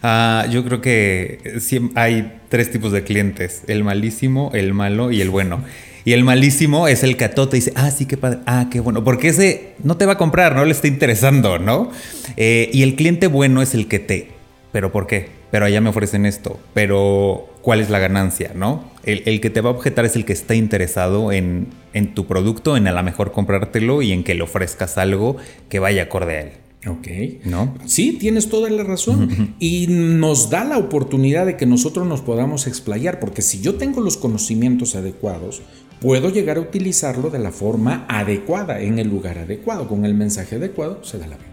[0.00, 1.60] Ah, yo creo que
[1.96, 5.64] hay tres tipos de clientes, el malísimo, el malo y el bueno.
[6.04, 8.68] Y el malísimo es el que a todo te dice, ah, sí, qué padre, ah,
[8.70, 11.90] qué bueno, porque ese no te va a comprar, no le está interesando, ¿no?
[12.36, 14.28] Eh, y el cliente bueno es el que te,
[14.70, 15.41] pero ¿por qué?
[15.52, 18.90] Pero allá me ofrecen esto, pero ¿cuál es la ganancia, no?
[19.04, 22.76] El, que te va a objetar es el que está interesado en, en, tu producto,
[22.76, 25.36] en a lo mejor comprártelo y en que le ofrezcas algo
[25.68, 26.52] que vaya acorde a él.
[26.88, 27.44] Ok.
[27.44, 27.74] ¿No?
[27.84, 29.54] Sí, tienes toda la razón.
[29.58, 34.00] Y nos da la oportunidad de que nosotros nos podamos explayar, porque si yo tengo
[34.00, 35.60] los conocimientos adecuados,
[36.00, 40.56] puedo llegar a utilizarlo de la forma adecuada, en el lugar adecuado, con el mensaje
[40.56, 41.51] adecuado, se da la venta.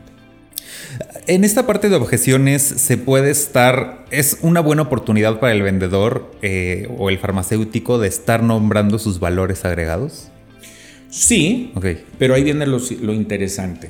[1.27, 6.31] En esta parte de objeciones se puede estar, es una buena oportunidad para el vendedor
[6.41, 10.29] eh, o el farmacéutico de estar nombrando sus valores agregados.
[11.09, 11.73] Sí,
[12.17, 12.79] pero ahí viene lo,
[13.13, 13.89] interesante.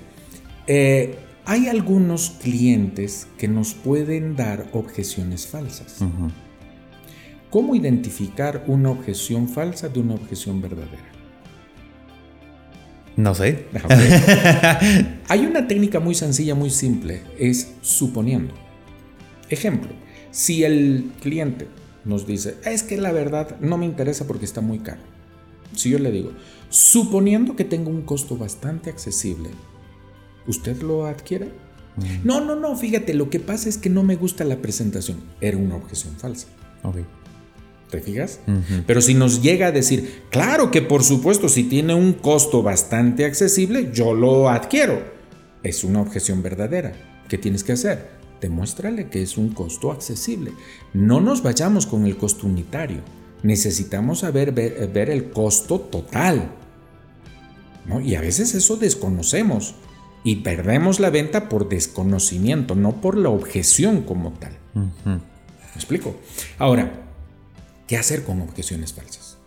[0.67, 5.97] Eh, hay algunos clientes que nos pueden dar objeciones falsas.
[7.49, 11.18] ¿Cómo identificar una objeción falsa de una objeción verdadera?
[13.19, 13.65] No sé.
[15.27, 18.53] Hay una técnica muy sencilla, muy simple, es suponiendo.
[19.49, 19.89] Ejemplo,
[20.31, 21.67] si el cliente
[22.05, 25.01] nos dice, es que la verdad no me interesa porque está muy caro.
[25.75, 26.31] Si yo le digo,
[26.69, 29.49] suponiendo que tenga un costo bastante accesible,
[30.47, 31.51] ¿usted lo adquiere?
[32.23, 35.19] No, no, no, fíjate, lo que pasa es que no me gusta la presentación.
[35.41, 36.47] Era una objeción falsa.
[36.83, 36.99] Ok.
[37.89, 38.39] ¿Te fijas?
[38.85, 43.25] Pero si nos llega a decir, claro que por supuesto, si tiene un costo bastante
[43.25, 45.01] accesible, yo lo adquiero.
[45.63, 46.93] Es una objeción verdadera.
[47.27, 48.11] ¿Qué tienes que hacer?
[48.41, 50.51] Demuéstrale que es un costo accesible.
[50.93, 52.99] No nos vayamos con el costo unitario.
[53.41, 56.51] Necesitamos saber ver, el costo total.
[58.03, 59.73] Y a veces eso desconocemos.
[60.23, 64.51] Y perdemos la venta por desconocimiento, no por la objeción como tal.
[64.75, 65.19] ¿Me
[65.75, 66.15] explico?
[66.59, 67.07] Ahora,
[67.89, 69.39] ¿Qué hacer con objeciones falsas?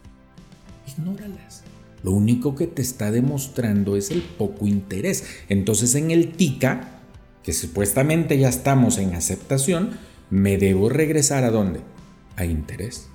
[0.89, 1.63] Ignóralas.
[2.03, 5.23] Lo único que te está demostrando es el poco interés.
[5.49, 7.03] Entonces en el TICA,
[7.45, 9.93] que supuestamente ya estamos en aceptación,
[10.29, 11.83] me debo regresar a dónde?
[12.35, 13.07] A interés.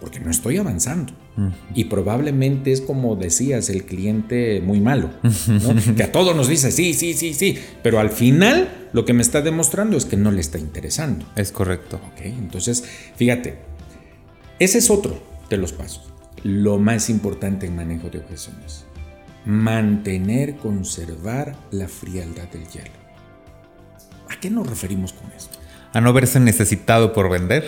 [0.00, 1.12] Porque no estoy avanzando.
[1.72, 5.10] Y probablemente es como decías, el cliente muy malo,
[5.96, 9.22] que a todos nos dice sí, sí, sí, sí, pero al final lo que me
[9.22, 11.26] está demostrando es que no le está interesando.
[11.36, 12.00] Es correcto.
[12.12, 12.82] Ok, entonces,
[13.14, 13.67] fíjate,
[14.58, 16.12] ese es otro de los pasos.
[16.42, 18.84] Lo más importante en manejo de objeciones.
[19.44, 22.90] Mantener, conservar la frialdad del hielo.
[24.28, 25.58] ¿A qué nos referimos con esto?
[25.92, 27.64] A no verse necesitado por vender.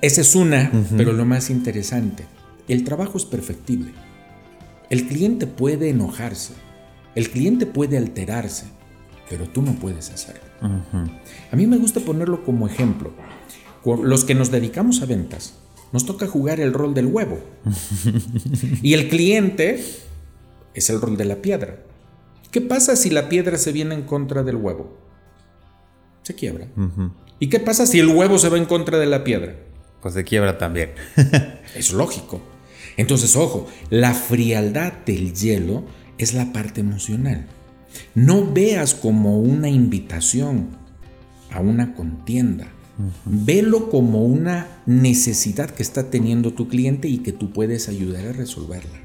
[0.00, 2.26] Esa es una, pero lo más interesante,
[2.68, 3.92] el trabajo es perfectible.
[4.90, 6.52] El cliente puede enojarse,
[7.14, 8.66] el cliente puede alterarse,
[9.30, 10.42] pero tú no puedes hacerlo.
[11.50, 13.12] A mí me gusta ponerlo como ejemplo.
[14.02, 15.54] Los que nos dedicamos a ventas,
[15.94, 17.38] nos toca jugar el rol del huevo.
[18.82, 19.84] y el cliente
[20.74, 21.84] es el rol de la piedra.
[22.50, 24.98] ¿Qué pasa si la piedra se viene en contra del huevo?
[26.24, 26.66] Se quiebra.
[27.38, 29.54] ¿Y qué pasa si el huevo se va en contra de la piedra?
[30.02, 30.94] Pues se quiebra también.
[31.76, 32.42] es lógico.
[32.96, 35.84] Entonces, ojo, la frialdad del hielo
[36.18, 37.46] es la parte emocional.
[38.16, 40.76] No veas como una invitación
[41.52, 42.66] a una contienda.
[43.24, 48.32] Velo como una necesidad que está teniendo tu cliente y que tú puedes ayudar a
[48.32, 49.00] resolverla.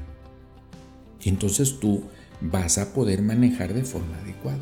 [1.22, 2.04] Y entonces tú
[2.40, 4.60] vas a poder manejar de forma adecuada.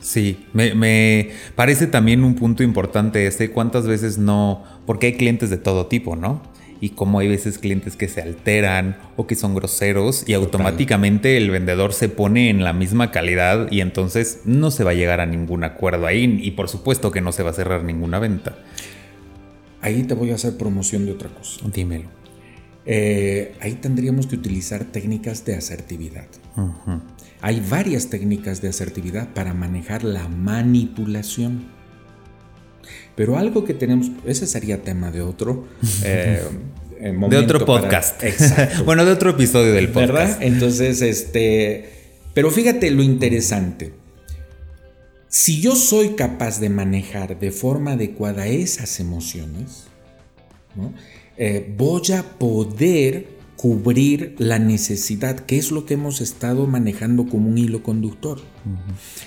[0.00, 5.50] Sí, me, me, parece también un punto importante este, cuántas veces no, porque hay clientes
[5.50, 6.42] de todo tipo, ¿no?
[6.80, 11.50] Y como hay veces clientes que se alteran o que son groseros y automáticamente el
[11.50, 15.26] vendedor se pone en la misma calidad y entonces no se va a llegar a
[15.26, 18.56] ningún acuerdo ahí y por supuesto que no se va a cerrar ninguna venta.
[19.82, 21.60] Ahí te voy a hacer promoción de otra cosa.
[21.72, 22.08] Dímelo.
[22.86, 26.26] Eh, ahí tendríamos que utilizar técnicas de asertividad.
[27.42, 31.79] Hay varias técnicas de asertividad para manejar la manipulación.
[33.20, 35.68] Pero algo que tenemos, ese sería tema de otro.
[37.02, 38.22] Eh, de otro podcast.
[38.24, 38.84] exacto.
[38.84, 40.12] bueno, de otro episodio del podcast.
[40.12, 40.42] ¿Verdad?
[40.42, 41.90] Entonces, este.
[42.32, 43.92] Pero fíjate lo interesante.
[45.28, 49.84] Si yo soy capaz de manejar de forma adecuada esas emociones,
[51.36, 57.50] eh, voy a poder cubrir la necesidad, que es lo que hemos estado manejando como
[57.50, 58.40] un hilo conductor.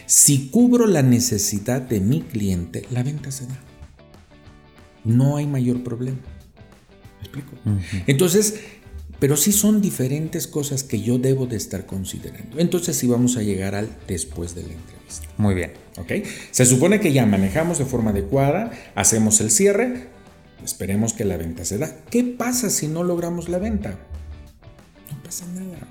[0.07, 3.63] Si cubro la necesidad de mi cliente, la venta se da
[5.03, 6.19] no hay mayor problema.
[7.19, 7.51] ¿Me explico?
[8.07, 8.59] Entonces,
[9.19, 12.59] pero sí son diferentes cosas que yo debo de estar considerando.
[12.59, 15.27] Entonces sí vamos a llegar al después de la entrevista.
[15.37, 15.71] Muy bien.
[15.97, 16.11] ¿Ok?
[16.51, 20.07] Se supone que ya manejamos de forma adecuada, hacemos el cierre,
[20.63, 21.95] esperemos que la venta se da.
[22.09, 23.91] ¿Qué pasa si no logramos la venta?
[25.11, 25.87] No pasa nada.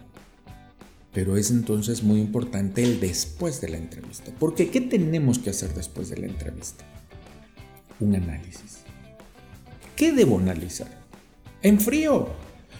[1.14, 4.32] Pero es entonces muy importante el después de la entrevista.
[4.38, 6.84] Porque ¿qué tenemos que hacer después de la entrevista?
[8.00, 8.82] Un análisis.
[9.96, 10.88] ¿Qué debo analizar?
[11.62, 12.28] En frío.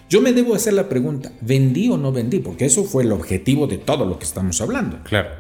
[0.09, 2.39] Yo me debo hacer la pregunta, ¿vendí o no vendí?
[2.39, 5.03] Porque eso fue el objetivo de todo lo que estamos hablando.
[5.05, 5.31] Claro.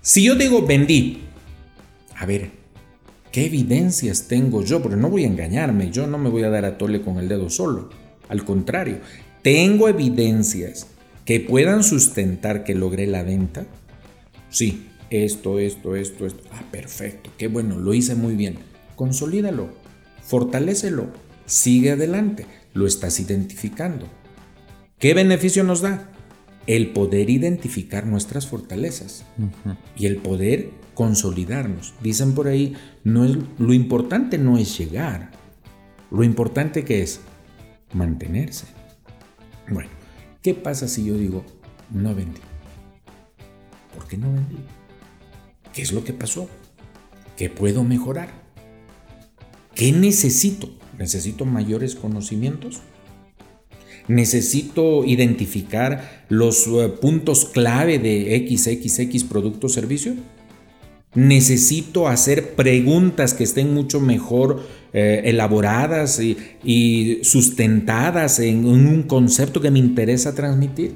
[0.00, 1.22] Si yo digo vendí,
[2.16, 2.50] a ver,
[3.32, 4.80] ¿qué evidencias tengo yo?
[4.80, 7.28] Porque no voy a engañarme, yo no me voy a dar a tole con el
[7.28, 7.90] dedo solo.
[8.28, 8.98] Al contrario,
[9.42, 10.86] ¿tengo evidencias
[11.24, 13.66] que puedan sustentar que logré la venta?
[14.50, 16.44] Sí, esto, esto, esto, esto.
[16.52, 18.58] Ah, perfecto, qué bueno, lo hice muy bien.
[18.94, 19.79] Consolídalo
[20.30, 21.08] fortalécelo,
[21.44, 24.06] sigue adelante, lo estás identificando.
[25.00, 26.08] ¿Qué beneficio nos da?
[26.68, 29.24] El poder identificar nuestras fortalezas
[29.96, 31.94] y el poder consolidarnos.
[32.00, 35.32] Dicen por ahí, no es, lo importante no es llegar,
[36.12, 37.20] lo importante que es
[37.92, 38.66] mantenerse.
[39.68, 39.90] Bueno,
[40.42, 41.44] ¿qué pasa si yo digo
[41.90, 42.40] no vendí?
[43.96, 44.58] ¿Por qué no vendí?
[45.72, 46.48] ¿Qué es lo que pasó?
[47.36, 48.39] ¿Qué puedo mejorar?
[49.74, 50.70] ¿Qué necesito?
[50.98, 52.80] ¿Necesito mayores conocimientos?
[54.08, 60.14] Necesito identificar los eh, puntos clave de XXX producto o servicio.
[61.14, 69.70] Necesito hacer preguntas que estén mucho mejor eh, elaboradas y, sustentadas en, un concepto que
[69.70, 70.94] me interesa transmitir.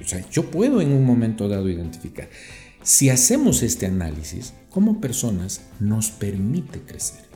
[0.00, 2.28] O sea, yo puedo en un momento dado identificar.
[2.82, 7.26] Si hacemos este análisis, como personas nos permite crecer.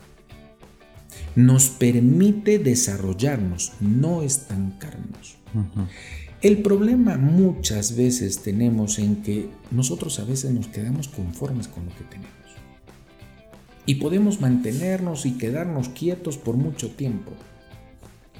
[1.35, 5.37] Nos permite desarrollarnos, no estancarnos.
[6.41, 11.95] El problema muchas veces tenemos en que nosotros a veces nos quedamos conformes con lo
[11.95, 12.33] que tenemos.
[13.85, 17.31] Y podemos mantenernos y quedarnos quietos por mucho tiempo.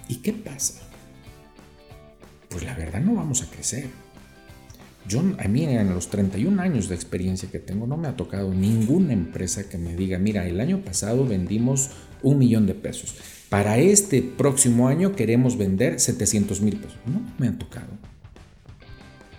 [0.07, 0.81] ¿Y qué pasa?
[2.49, 3.89] Pues la verdad no vamos a crecer.
[5.07, 8.53] Yo, a mí en los 31 años de experiencia que tengo no me ha tocado
[8.53, 11.89] ninguna empresa que me diga, mira, el año pasado vendimos
[12.21, 13.15] un millón de pesos.
[13.49, 16.97] Para este próximo año queremos vender 700 mil pesos.
[17.05, 17.89] No me ha tocado.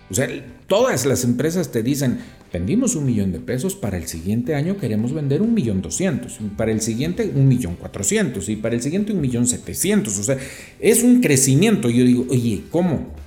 [0.09, 0.29] O sea,
[0.67, 2.19] todas las empresas te dicen,
[2.53, 6.71] vendimos un millón de pesos, para el siguiente año queremos vender un millón doscientos, para
[6.71, 10.19] el siguiente un millón cuatrocientos y para el siguiente un millón setecientos.
[10.19, 10.37] O sea,
[10.79, 11.89] es un crecimiento.
[11.89, 13.24] Yo digo, oye, ¿cómo?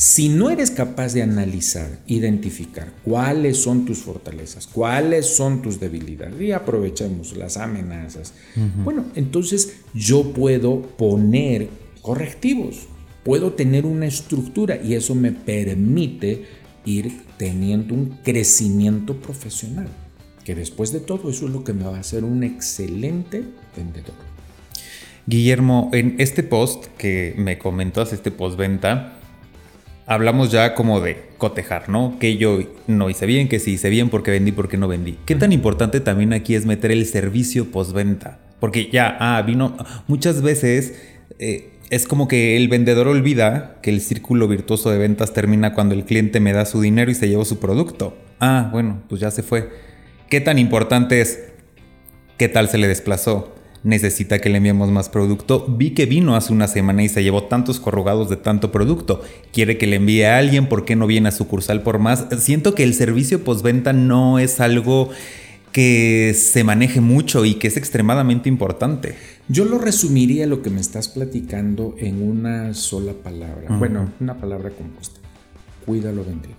[0.00, 6.40] Si no eres capaz de analizar, identificar cuáles son tus fortalezas, cuáles son tus debilidades,
[6.40, 8.32] y aprovechemos las amenazas,
[8.82, 11.68] bueno, entonces yo puedo poner
[12.00, 12.88] correctivos,
[13.24, 16.46] puedo tener una estructura y eso me permite
[16.86, 19.88] ir teniendo un crecimiento profesional,
[20.44, 23.44] que después de todo eso es lo que me va a hacer un excelente
[23.76, 24.14] vendedor.
[25.26, 29.18] Guillermo, en este post que me comentas, este postventa,
[30.10, 32.16] hablamos ya como de cotejar, ¿no?
[32.18, 35.16] Que yo no hice bien, que sí hice bien, porque vendí, porque no vendí.
[35.24, 38.40] ¿Qué tan importante también aquí es meter el servicio postventa?
[38.58, 39.76] Porque ya, ah, vino,
[40.08, 41.00] muchas veces
[41.38, 45.94] eh, es como que el vendedor olvida que el círculo virtuoso de ventas termina cuando
[45.94, 48.18] el cliente me da su dinero y se llevó su producto.
[48.40, 49.70] Ah, bueno, pues ya se fue.
[50.28, 51.38] ¿Qué tan importante es?
[52.36, 53.54] ¿Qué tal se le desplazó?
[53.82, 55.66] Necesita que le enviemos más producto.
[55.68, 59.22] Vi que vino hace una semana y se llevó tantos corrugados de tanto producto.
[59.52, 62.26] Quiere que le envíe a alguien, ¿por qué no viene a sucursal por más?
[62.38, 65.10] Siento que el servicio postventa no es algo
[65.72, 69.14] que se maneje mucho y que es extremadamente importante.
[69.48, 73.76] Yo lo resumiría lo que me estás platicando en una sola palabra.
[73.76, 75.20] Bueno, una palabra compuesta.
[75.86, 76.56] Cuida lo vendido.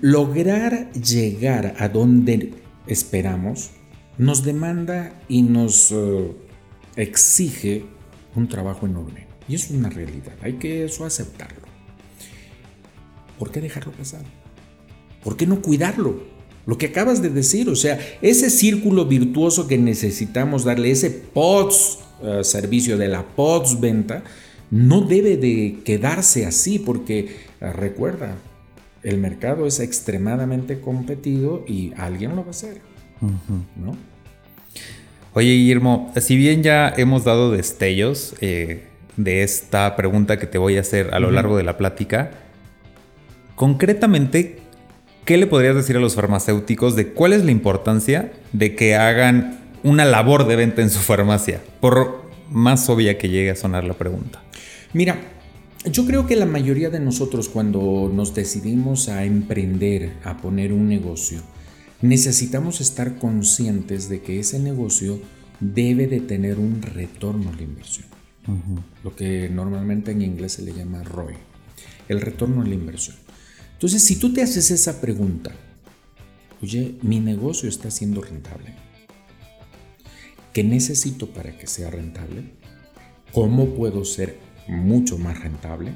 [0.00, 2.54] Lograr llegar a donde
[2.86, 3.70] esperamos
[4.18, 6.32] nos demanda y nos eh,
[6.96, 7.84] exige
[8.34, 9.26] un trabajo enorme.
[9.48, 11.66] Y es una realidad, hay que eso aceptarlo.
[13.38, 14.22] ¿Por qué dejarlo pasar?
[15.22, 16.22] ¿Por qué no cuidarlo?
[16.66, 21.98] Lo que acabas de decir, o sea, ese círculo virtuoso que necesitamos darle, ese POTS
[22.22, 24.24] eh, servicio de la POTS venta,
[24.70, 28.36] no debe de quedarse así porque eh, recuerda,
[29.04, 32.80] el mercado es extremadamente competido y alguien lo va a hacer.
[33.76, 33.96] ¿No?
[35.34, 38.84] Oye, Guillermo, si bien ya hemos dado destellos eh,
[39.16, 42.30] de esta pregunta que te voy a hacer a lo largo de la plática,
[43.54, 44.60] concretamente,
[45.26, 49.60] ¿qué le podrías decir a los farmacéuticos de cuál es la importancia de que hagan
[49.82, 51.60] una labor de venta en su farmacia?
[51.80, 54.42] Por más obvia que llegue a sonar la pregunta.
[54.94, 55.18] Mira,
[55.84, 60.88] yo creo que la mayoría de nosotros cuando nos decidimos a emprender, a poner un
[60.88, 61.42] negocio,
[62.02, 65.20] necesitamos estar conscientes de que ese negocio
[65.60, 68.06] debe de tener un retorno a la inversión.
[69.02, 71.34] Lo que normalmente en inglés se le llama ROI,
[72.08, 73.16] el retorno a la inversión.
[73.72, 75.52] Entonces, si tú te haces esa pregunta,
[76.62, 78.74] oye, mi negocio está siendo rentable.
[80.52, 82.52] ¿Qué necesito para que sea rentable?
[83.32, 85.92] ¿Cómo puedo ser mucho más rentable?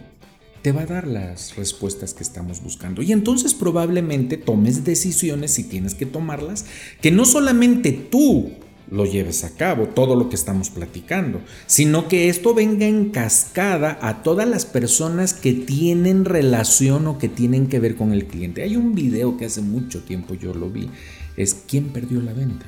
[0.63, 3.03] Te va a dar las respuestas que estamos buscando.
[3.03, 6.67] Y entonces probablemente tomes decisiones, si tienes que tomarlas,
[7.01, 8.53] que no solamente tú
[8.91, 13.99] lo lleves a cabo, todo lo que estamos platicando, sino que esto venga en cascada
[14.03, 18.63] a todas las personas que tienen relación o que tienen que ver con el cliente.
[18.63, 20.91] Hay un video que hace mucho tiempo yo lo vi,
[21.37, 22.67] es ¿quién perdió la venta?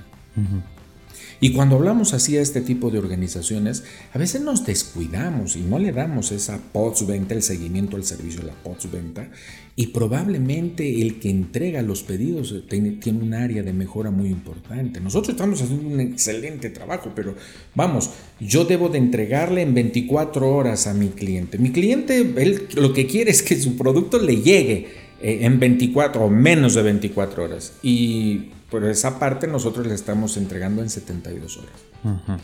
[1.43, 3.82] Y cuando hablamos así a este tipo de organizaciones,
[4.12, 6.61] a veces nos descuidamos y no le damos esa
[7.05, 8.55] venta, el seguimiento al servicio de la
[8.93, 9.28] venta,
[9.74, 15.01] y probablemente el que entrega los pedidos tiene, tiene un área de mejora muy importante.
[15.01, 17.34] Nosotros estamos haciendo un excelente trabajo, pero
[17.74, 21.59] vamos, yo debo de entregarle en 24 horas a mi cliente.
[21.59, 24.86] Mi cliente, él lo que quiere es que su producto le llegue
[25.20, 27.72] eh, en 24 o menos de 24 horas.
[27.82, 32.40] Y por esa parte nosotros le estamos entregando en 72 horas.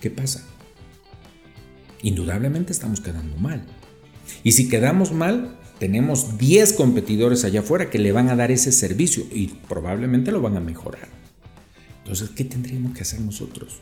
[0.00, 0.44] ¿Qué pasa?
[2.02, 3.62] indudablemente estamos quedando mal.
[4.42, 8.72] Y si quedamos mal, tenemos 10 competidores allá afuera que le van a dar ese
[8.72, 11.08] servicio y probablemente lo van a mejorar.
[11.98, 13.80] Entonces, ¿qué tendríamos que hacer nosotros?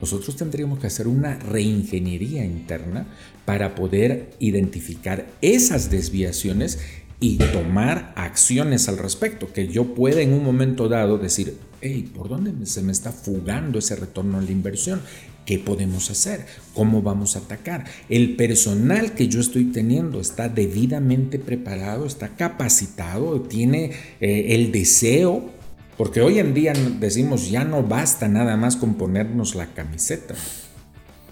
[0.00, 3.06] Nosotros tendríamos que hacer una reingeniería interna
[3.44, 6.80] para poder identificar esas desviaciones
[7.22, 12.28] y tomar acciones al respecto, que yo pueda en un momento dado decir, hey, ¿por
[12.28, 15.00] dónde se me está fugando ese retorno a la inversión?
[15.46, 16.44] ¿Qué podemos hacer?
[16.74, 17.84] ¿Cómo vamos a atacar?
[18.08, 25.48] El personal que yo estoy teniendo está debidamente preparado, está capacitado, tiene eh, el deseo,
[25.96, 30.34] porque hoy en día decimos ya no basta nada más con ponernos la camiseta.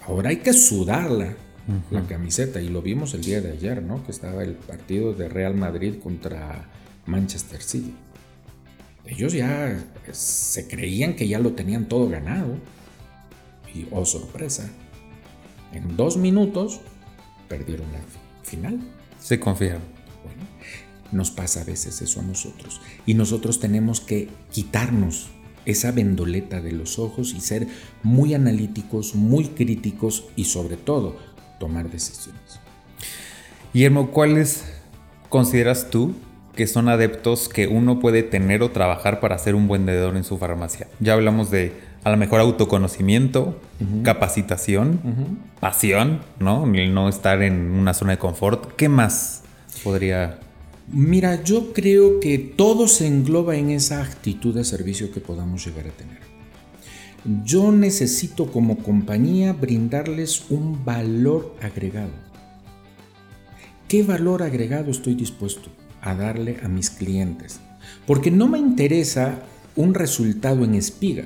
[0.07, 1.34] Ahora hay que sudarla,
[1.90, 4.04] la camiseta, y lo vimos el día de ayer, ¿no?
[4.04, 6.68] Que estaba el partido de Real Madrid contra
[7.06, 7.94] Manchester City.
[9.06, 9.78] Ellos ya
[10.12, 12.56] se creían que ya lo tenían todo ganado
[13.74, 14.70] y oh sorpresa,
[15.72, 16.80] en dos minutos
[17.48, 18.00] perdieron la
[18.42, 18.80] final.
[19.20, 19.82] Se confiaron.
[20.24, 20.42] Bueno,
[21.12, 22.80] nos pasa a veces eso a nosotros.
[23.06, 25.30] Y nosotros tenemos que quitarnos
[25.66, 27.68] esa vendoleta de los ojos y ser
[28.02, 31.16] muy analíticos, muy críticos y sobre todo
[31.61, 32.58] tomar decisiones.
[33.72, 34.64] Guillermo, ¿cuáles
[35.28, 36.16] consideras tú
[36.56, 40.24] que son adeptos que uno puede tener o trabajar para ser un buen vendedor en
[40.24, 40.88] su farmacia?
[40.98, 43.61] Ya hablamos de a lo mejor autoconocimiento,
[44.02, 46.64] capacitación, pasión, ¿no?
[46.74, 48.74] El no estar en una zona de confort.
[48.74, 49.42] ¿Qué más
[49.84, 50.40] podría...?
[50.88, 55.86] Mira, yo creo que todo se engloba en esa actitud de servicio que podamos llegar
[55.86, 56.30] a tener.
[57.45, 62.12] Yo necesito como compañía brindarles un valor agregado.
[63.89, 65.68] ¿Qué valor agregado estoy dispuesto
[66.01, 67.61] a darle a mis clientes?
[68.07, 69.43] Porque no me interesa
[69.77, 71.25] un resultado en espiga.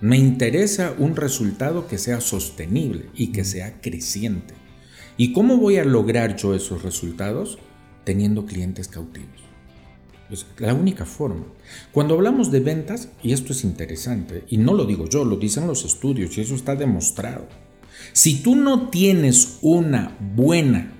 [0.00, 4.54] Me interesa un resultado que sea sostenible y que sea creciente.
[5.16, 7.58] ¿Y cómo voy a lograr yo esos resultados?
[8.04, 9.49] Teniendo clientes cautivos.
[10.30, 11.44] Es la única forma.
[11.92, 15.66] Cuando hablamos de ventas, y esto es interesante, y no lo digo yo, lo dicen
[15.66, 17.48] los estudios y eso está demostrado.
[18.12, 20.92] Si tú no tienes una buena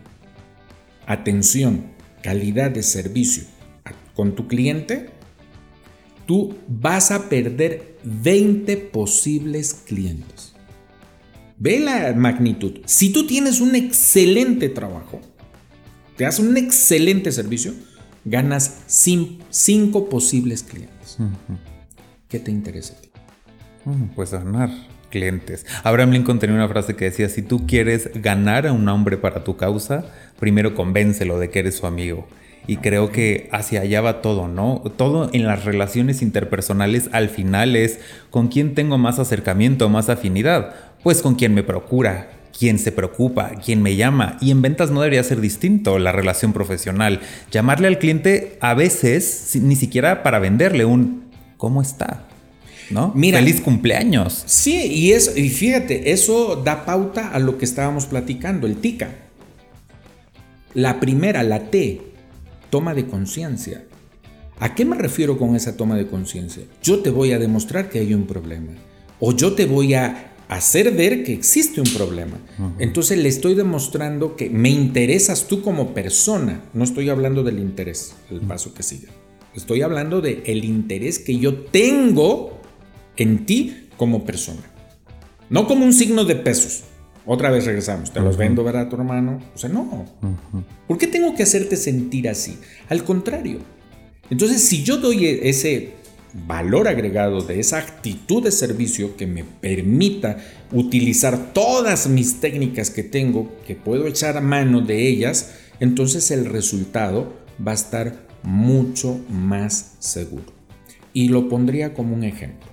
[1.07, 3.45] atención, calidad de servicio
[4.14, 5.11] con tu cliente,
[6.26, 10.55] tú vas a perder 20 posibles clientes.
[11.59, 12.81] Ve la magnitud.
[12.87, 15.20] Si tú tienes un excelente trabajo,
[16.16, 17.74] te das un excelente servicio,
[18.25, 21.18] ganas 5 posibles clientes.
[22.29, 23.11] ¿Qué te interesa a ti?
[24.14, 24.71] pues ganar
[25.11, 25.66] clientes.
[25.83, 29.43] Abraham Lincoln tenía una frase que decía, si tú quieres ganar a un hombre para
[29.43, 30.05] tu causa,
[30.39, 32.29] primero convéncelo de que eres su amigo.
[32.66, 34.83] Y creo que hacia allá va todo, ¿no?
[34.97, 37.99] Todo en las relaciones interpersonales al final es
[38.31, 40.75] con quién tengo más acercamiento, más afinidad.
[41.03, 44.36] Pues con quien me procura, quien se preocupa, quien me llama.
[44.42, 47.20] Y en ventas no debería ser distinto la relación profesional.
[47.50, 51.22] Llamarle al cliente a veces ni siquiera para venderle un
[51.56, 52.28] ¿cómo está?
[52.90, 53.12] ¿No?
[53.14, 54.42] Mira, Feliz cumpleaños.
[54.44, 59.08] Sí, y, eso, y fíjate, eso da pauta a lo que estábamos platicando, el TICA.
[60.74, 62.02] La primera, la T,
[62.68, 63.84] toma de conciencia.
[64.58, 66.64] ¿A qué me refiero con esa toma de conciencia?
[66.82, 68.72] Yo te voy a demostrar que hay un problema.
[69.18, 72.36] O yo te voy a hacer ver que existe un problema.
[72.80, 76.64] Entonces le estoy demostrando que me interesas tú como persona.
[76.74, 79.07] No estoy hablando del interés, el paso que sigue.
[79.55, 82.61] Estoy hablando del el interés que yo tengo
[83.16, 84.62] en ti como persona.
[85.51, 86.82] No como un signo de pesos.
[87.26, 89.38] Otra vez regresamos, te los vendo, ¿verdad, tu hermano?
[89.55, 90.05] O sea, no.
[90.88, 92.59] ¿Por qué tengo que hacerte sentir así?
[92.88, 93.59] Al contrario.
[94.30, 95.92] Entonces, si yo doy e-, ese
[96.33, 100.39] valor agregado de esa actitud de servicio que me permita
[100.72, 106.47] utilizar todas mis técnicas que tengo, que puedo echar a mano de ellas, entonces el
[106.47, 107.35] resultado
[107.66, 110.45] va a estar mucho más seguro.
[111.12, 112.68] Y lo pondría como un ejemplo.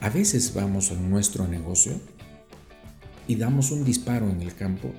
[0.00, 1.92] A veces vamos a nuestro negocio
[3.26, 4.92] y damos un disparo en el campo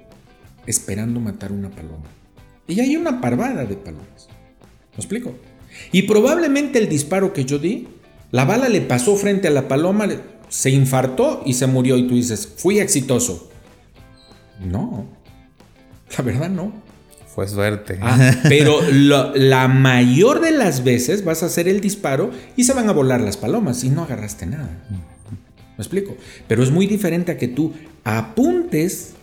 [0.66, 2.05] esperando matar una paloma.
[2.68, 4.28] Y hay una parvada de palomas.
[4.93, 5.36] ¿Me explico?
[5.91, 7.88] Y probablemente el disparo que yo di,
[8.32, 10.07] la bala le pasó frente a la paloma,
[10.49, 11.97] se infartó y se murió.
[11.97, 13.49] Y tú dices, fui exitoso.
[14.59, 15.05] No,
[16.17, 16.73] la verdad no.
[17.34, 17.99] Fue suerte.
[18.01, 18.80] Ah, pero
[19.34, 23.19] la mayor de las veces vas a hacer el disparo y se van a volar
[23.19, 24.69] las palomas y no agarraste nada.
[24.89, 26.15] ¿Me explico?
[26.47, 27.73] Pero es muy diferente a que tú
[28.05, 29.15] apuntes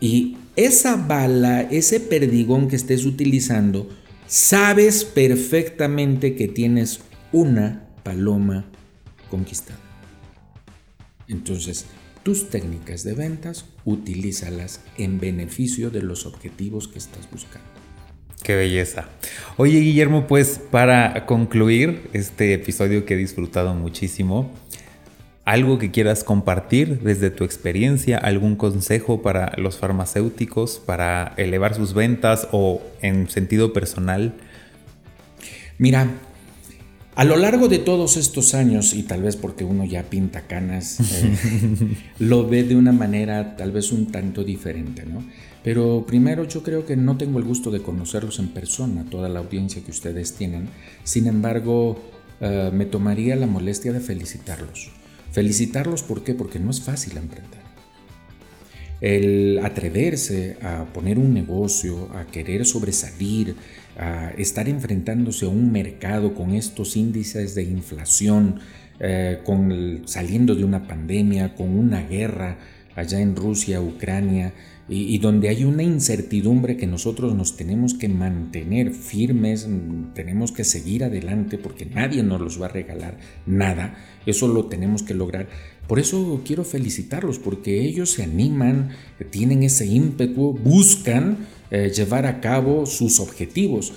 [0.00, 3.88] y esa bala, ese perdigón que estés utilizando,
[4.26, 7.00] sabes perfectamente que tienes
[7.32, 8.64] una paloma
[9.30, 9.80] conquistada.
[11.28, 11.86] Entonces,
[12.22, 17.66] tus técnicas de ventas, utilízalas en beneficio de los objetivos que estás buscando.
[18.42, 19.08] Qué belleza.
[19.56, 24.52] Oye, Guillermo, pues para concluir este episodio que he disfrutado muchísimo,
[25.46, 31.94] algo que quieras compartir desde tu experiencia, algún consejo para los farmacéuticos para elevar sus
[31.94, 34.34] ventas o en sentido personal.
[35.78, 36.10] Mira,
[37.14, 40.98] a lo largo de todos estos años, y tal vez porque uno ya pinta canas,
[41.00, 45.24] eh, lo ve de una manera tal vez un tanto diferente, ¿no?
[45.62, 49.38] Pero primero yo creo que no tengo el gusto de conocerlos en persona, toda la
[49.38, 50.68] audiencia que ustedes tienen.
[51.04, 52.00] Sin embargo,
[52.40, 54.90] eh, me tomaría la molestia de felicitarlos.
[55.36, 56.32] Felicitarlos, ¿por qué?
[56.32, 57.60] Porque no es fácil emprender.
[59.02, 63.54] El atreverse a poner un negocio, a querer sobresalir,
[63.98, 68.60] a estar enfrentándose a un mercado con estos índices de inflación,
[68.98, 72.56] eh, con saliendo de una pandemia, con una guerra
[72.94, 74.54] allá en Rusia, Ucrania,
[74.88, 79.68] y, donde hay una incertidumbre que nosotros nos tenemos que mantener firmes,
[80.14, 85.02] tenemos que seguir adelante porque nadie nos los va a regalar nada, eso lo tenemos
[85.02, 85.48] que lograr.
[85.88, 88.90] Por eso quiero felicitarlos porque ellos se animan,
[89.30, 91.38] tienen ese ímpetu, buscan
[91.70, 93.92] eh, llevar a cabo sus objetivos.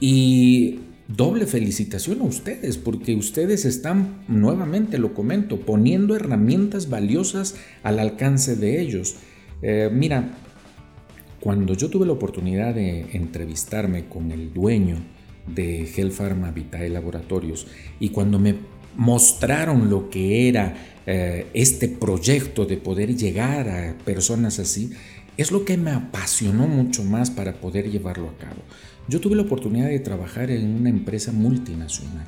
[0.00, 7.98] Y doble felicitación a ustedes, porque ustedes están, nuevamente lo comento, poniendo herramientas valiosas al
[7.98, 9.16] alcance de ellos.
[9.66, 10.28] Eh, mira,
[11.40, 14.96] cuando yo tuve la oportunidad de entrevistarme con el dueño
[15.46, 17.66] de Hell Pharma Vitae Laboratorios
[17.98, 18.56] y cuando me
[18.94, 24.90] mostraron lo que era eh, este proyecto de poder llegar a personas así,
[25.38, 28.60] es lo que me apasionó mucho más para poder llevarlo a cabo.
[29.08, 32.26] Yo tuve la oportunidad de trabajar en una empresa multinacional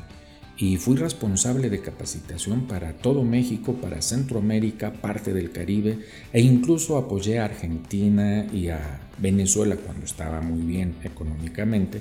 [0.58, 5.98] y fui responsable de capacitación para todo México, para Centroamérica, parte del Caribe
[6.32, 12.00] e incluso apoyé a Argentina y a Venezuela cuando estaba muy bien económicamente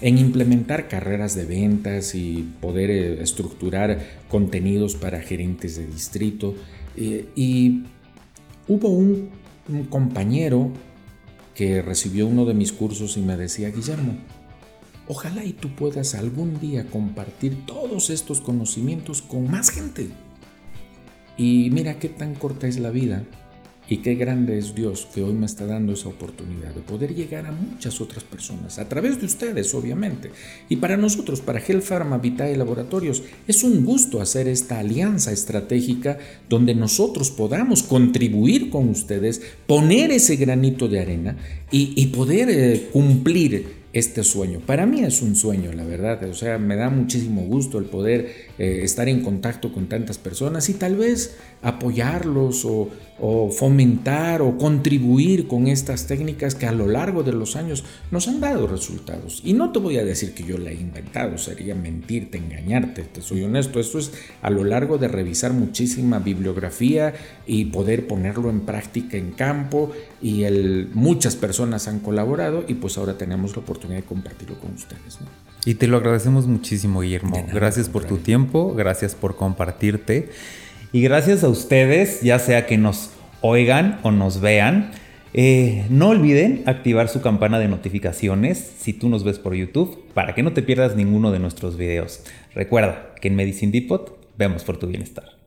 [0.00, 6.54] en implementar carreras de ventas y poder eh, estructurar contenidos para gerentes de distrito.
[6.96, 7.82] Eh, y
[8.68, 9.30] hubo un
[9.68, 10.70] un compañero
[11.54, 14.16] que recibió uno de mis cursos y me decía, Guillermo,
[15.08, 20.10] ojalá y tú puedas algún día compartir todos estos conocimientos con más gente.
[21.36, 23.24] Y mira qué tan corta es la vida
[23.90, 27.46] y qué grande es Dios que hoy me está dando esa oportunidad de poder llegar
[27.46, 30.30] a muchas otras personas, a través de ustedes, obviamente.
[30.68, 36.18] Y para nosotros, para Gel Pharma Vitae Laboratorios, es un gusto hacer esta alianza estratégica
[36.50, 41.36] donde nosotros podamos contribuir con ustedes, poner ese granito de arena
[41.70, 44.60] y, poder eh, cumplir este sueño.
[44.60, 46.22] Para mí es un sueño, la verdad.
[46.24, 50.68] O sea, me da muchísimo gusto el poder eh, estar en contacto con tantas personas
[50.68, 52.88] y tal vez apoyarlos o,
[53.50, 58.40] fomentar o contribuir con estas técnicas que a lo largo de los años nos han
[58.40, 59.42] dado resultados.
[59.44, 63.20] Y no te voy a decir que yo la he inventado, sería mentirte, engañarte, te
[63.20, 63.80] soy honesto.
[63.80, 67.14] Esto es a lo largo de revisar muchísima bibliografía
[67.46, 69.90] y poder ponerlo en práctica en campo
[70.22, 74.74] y el, muchas personas han colaborado y pues ahora tenemos la oportunidad de compartirlo con
[74.74, 75.18] ustedes.
[75.64, 77.44] Y te lo agradecemos muchísimo, Guillermo.
[77.52, 80.30] gracias por tu tiempo, gracias por compartirte.
[80.92, 83.10] Y gracias a ustedes, ya sea que nos
[83.42, 84.90] oigan o nos vean,
[85.34, 90.34] eh, no olviden activar su campana de notificaciones si tú nos ves por YouTube para
[90.34, 92.24] que no te pierdas ninguno de nuestros videos.
[92.54, 95.37] Recuerda que en Medicine Depot vemos por tu bienestar.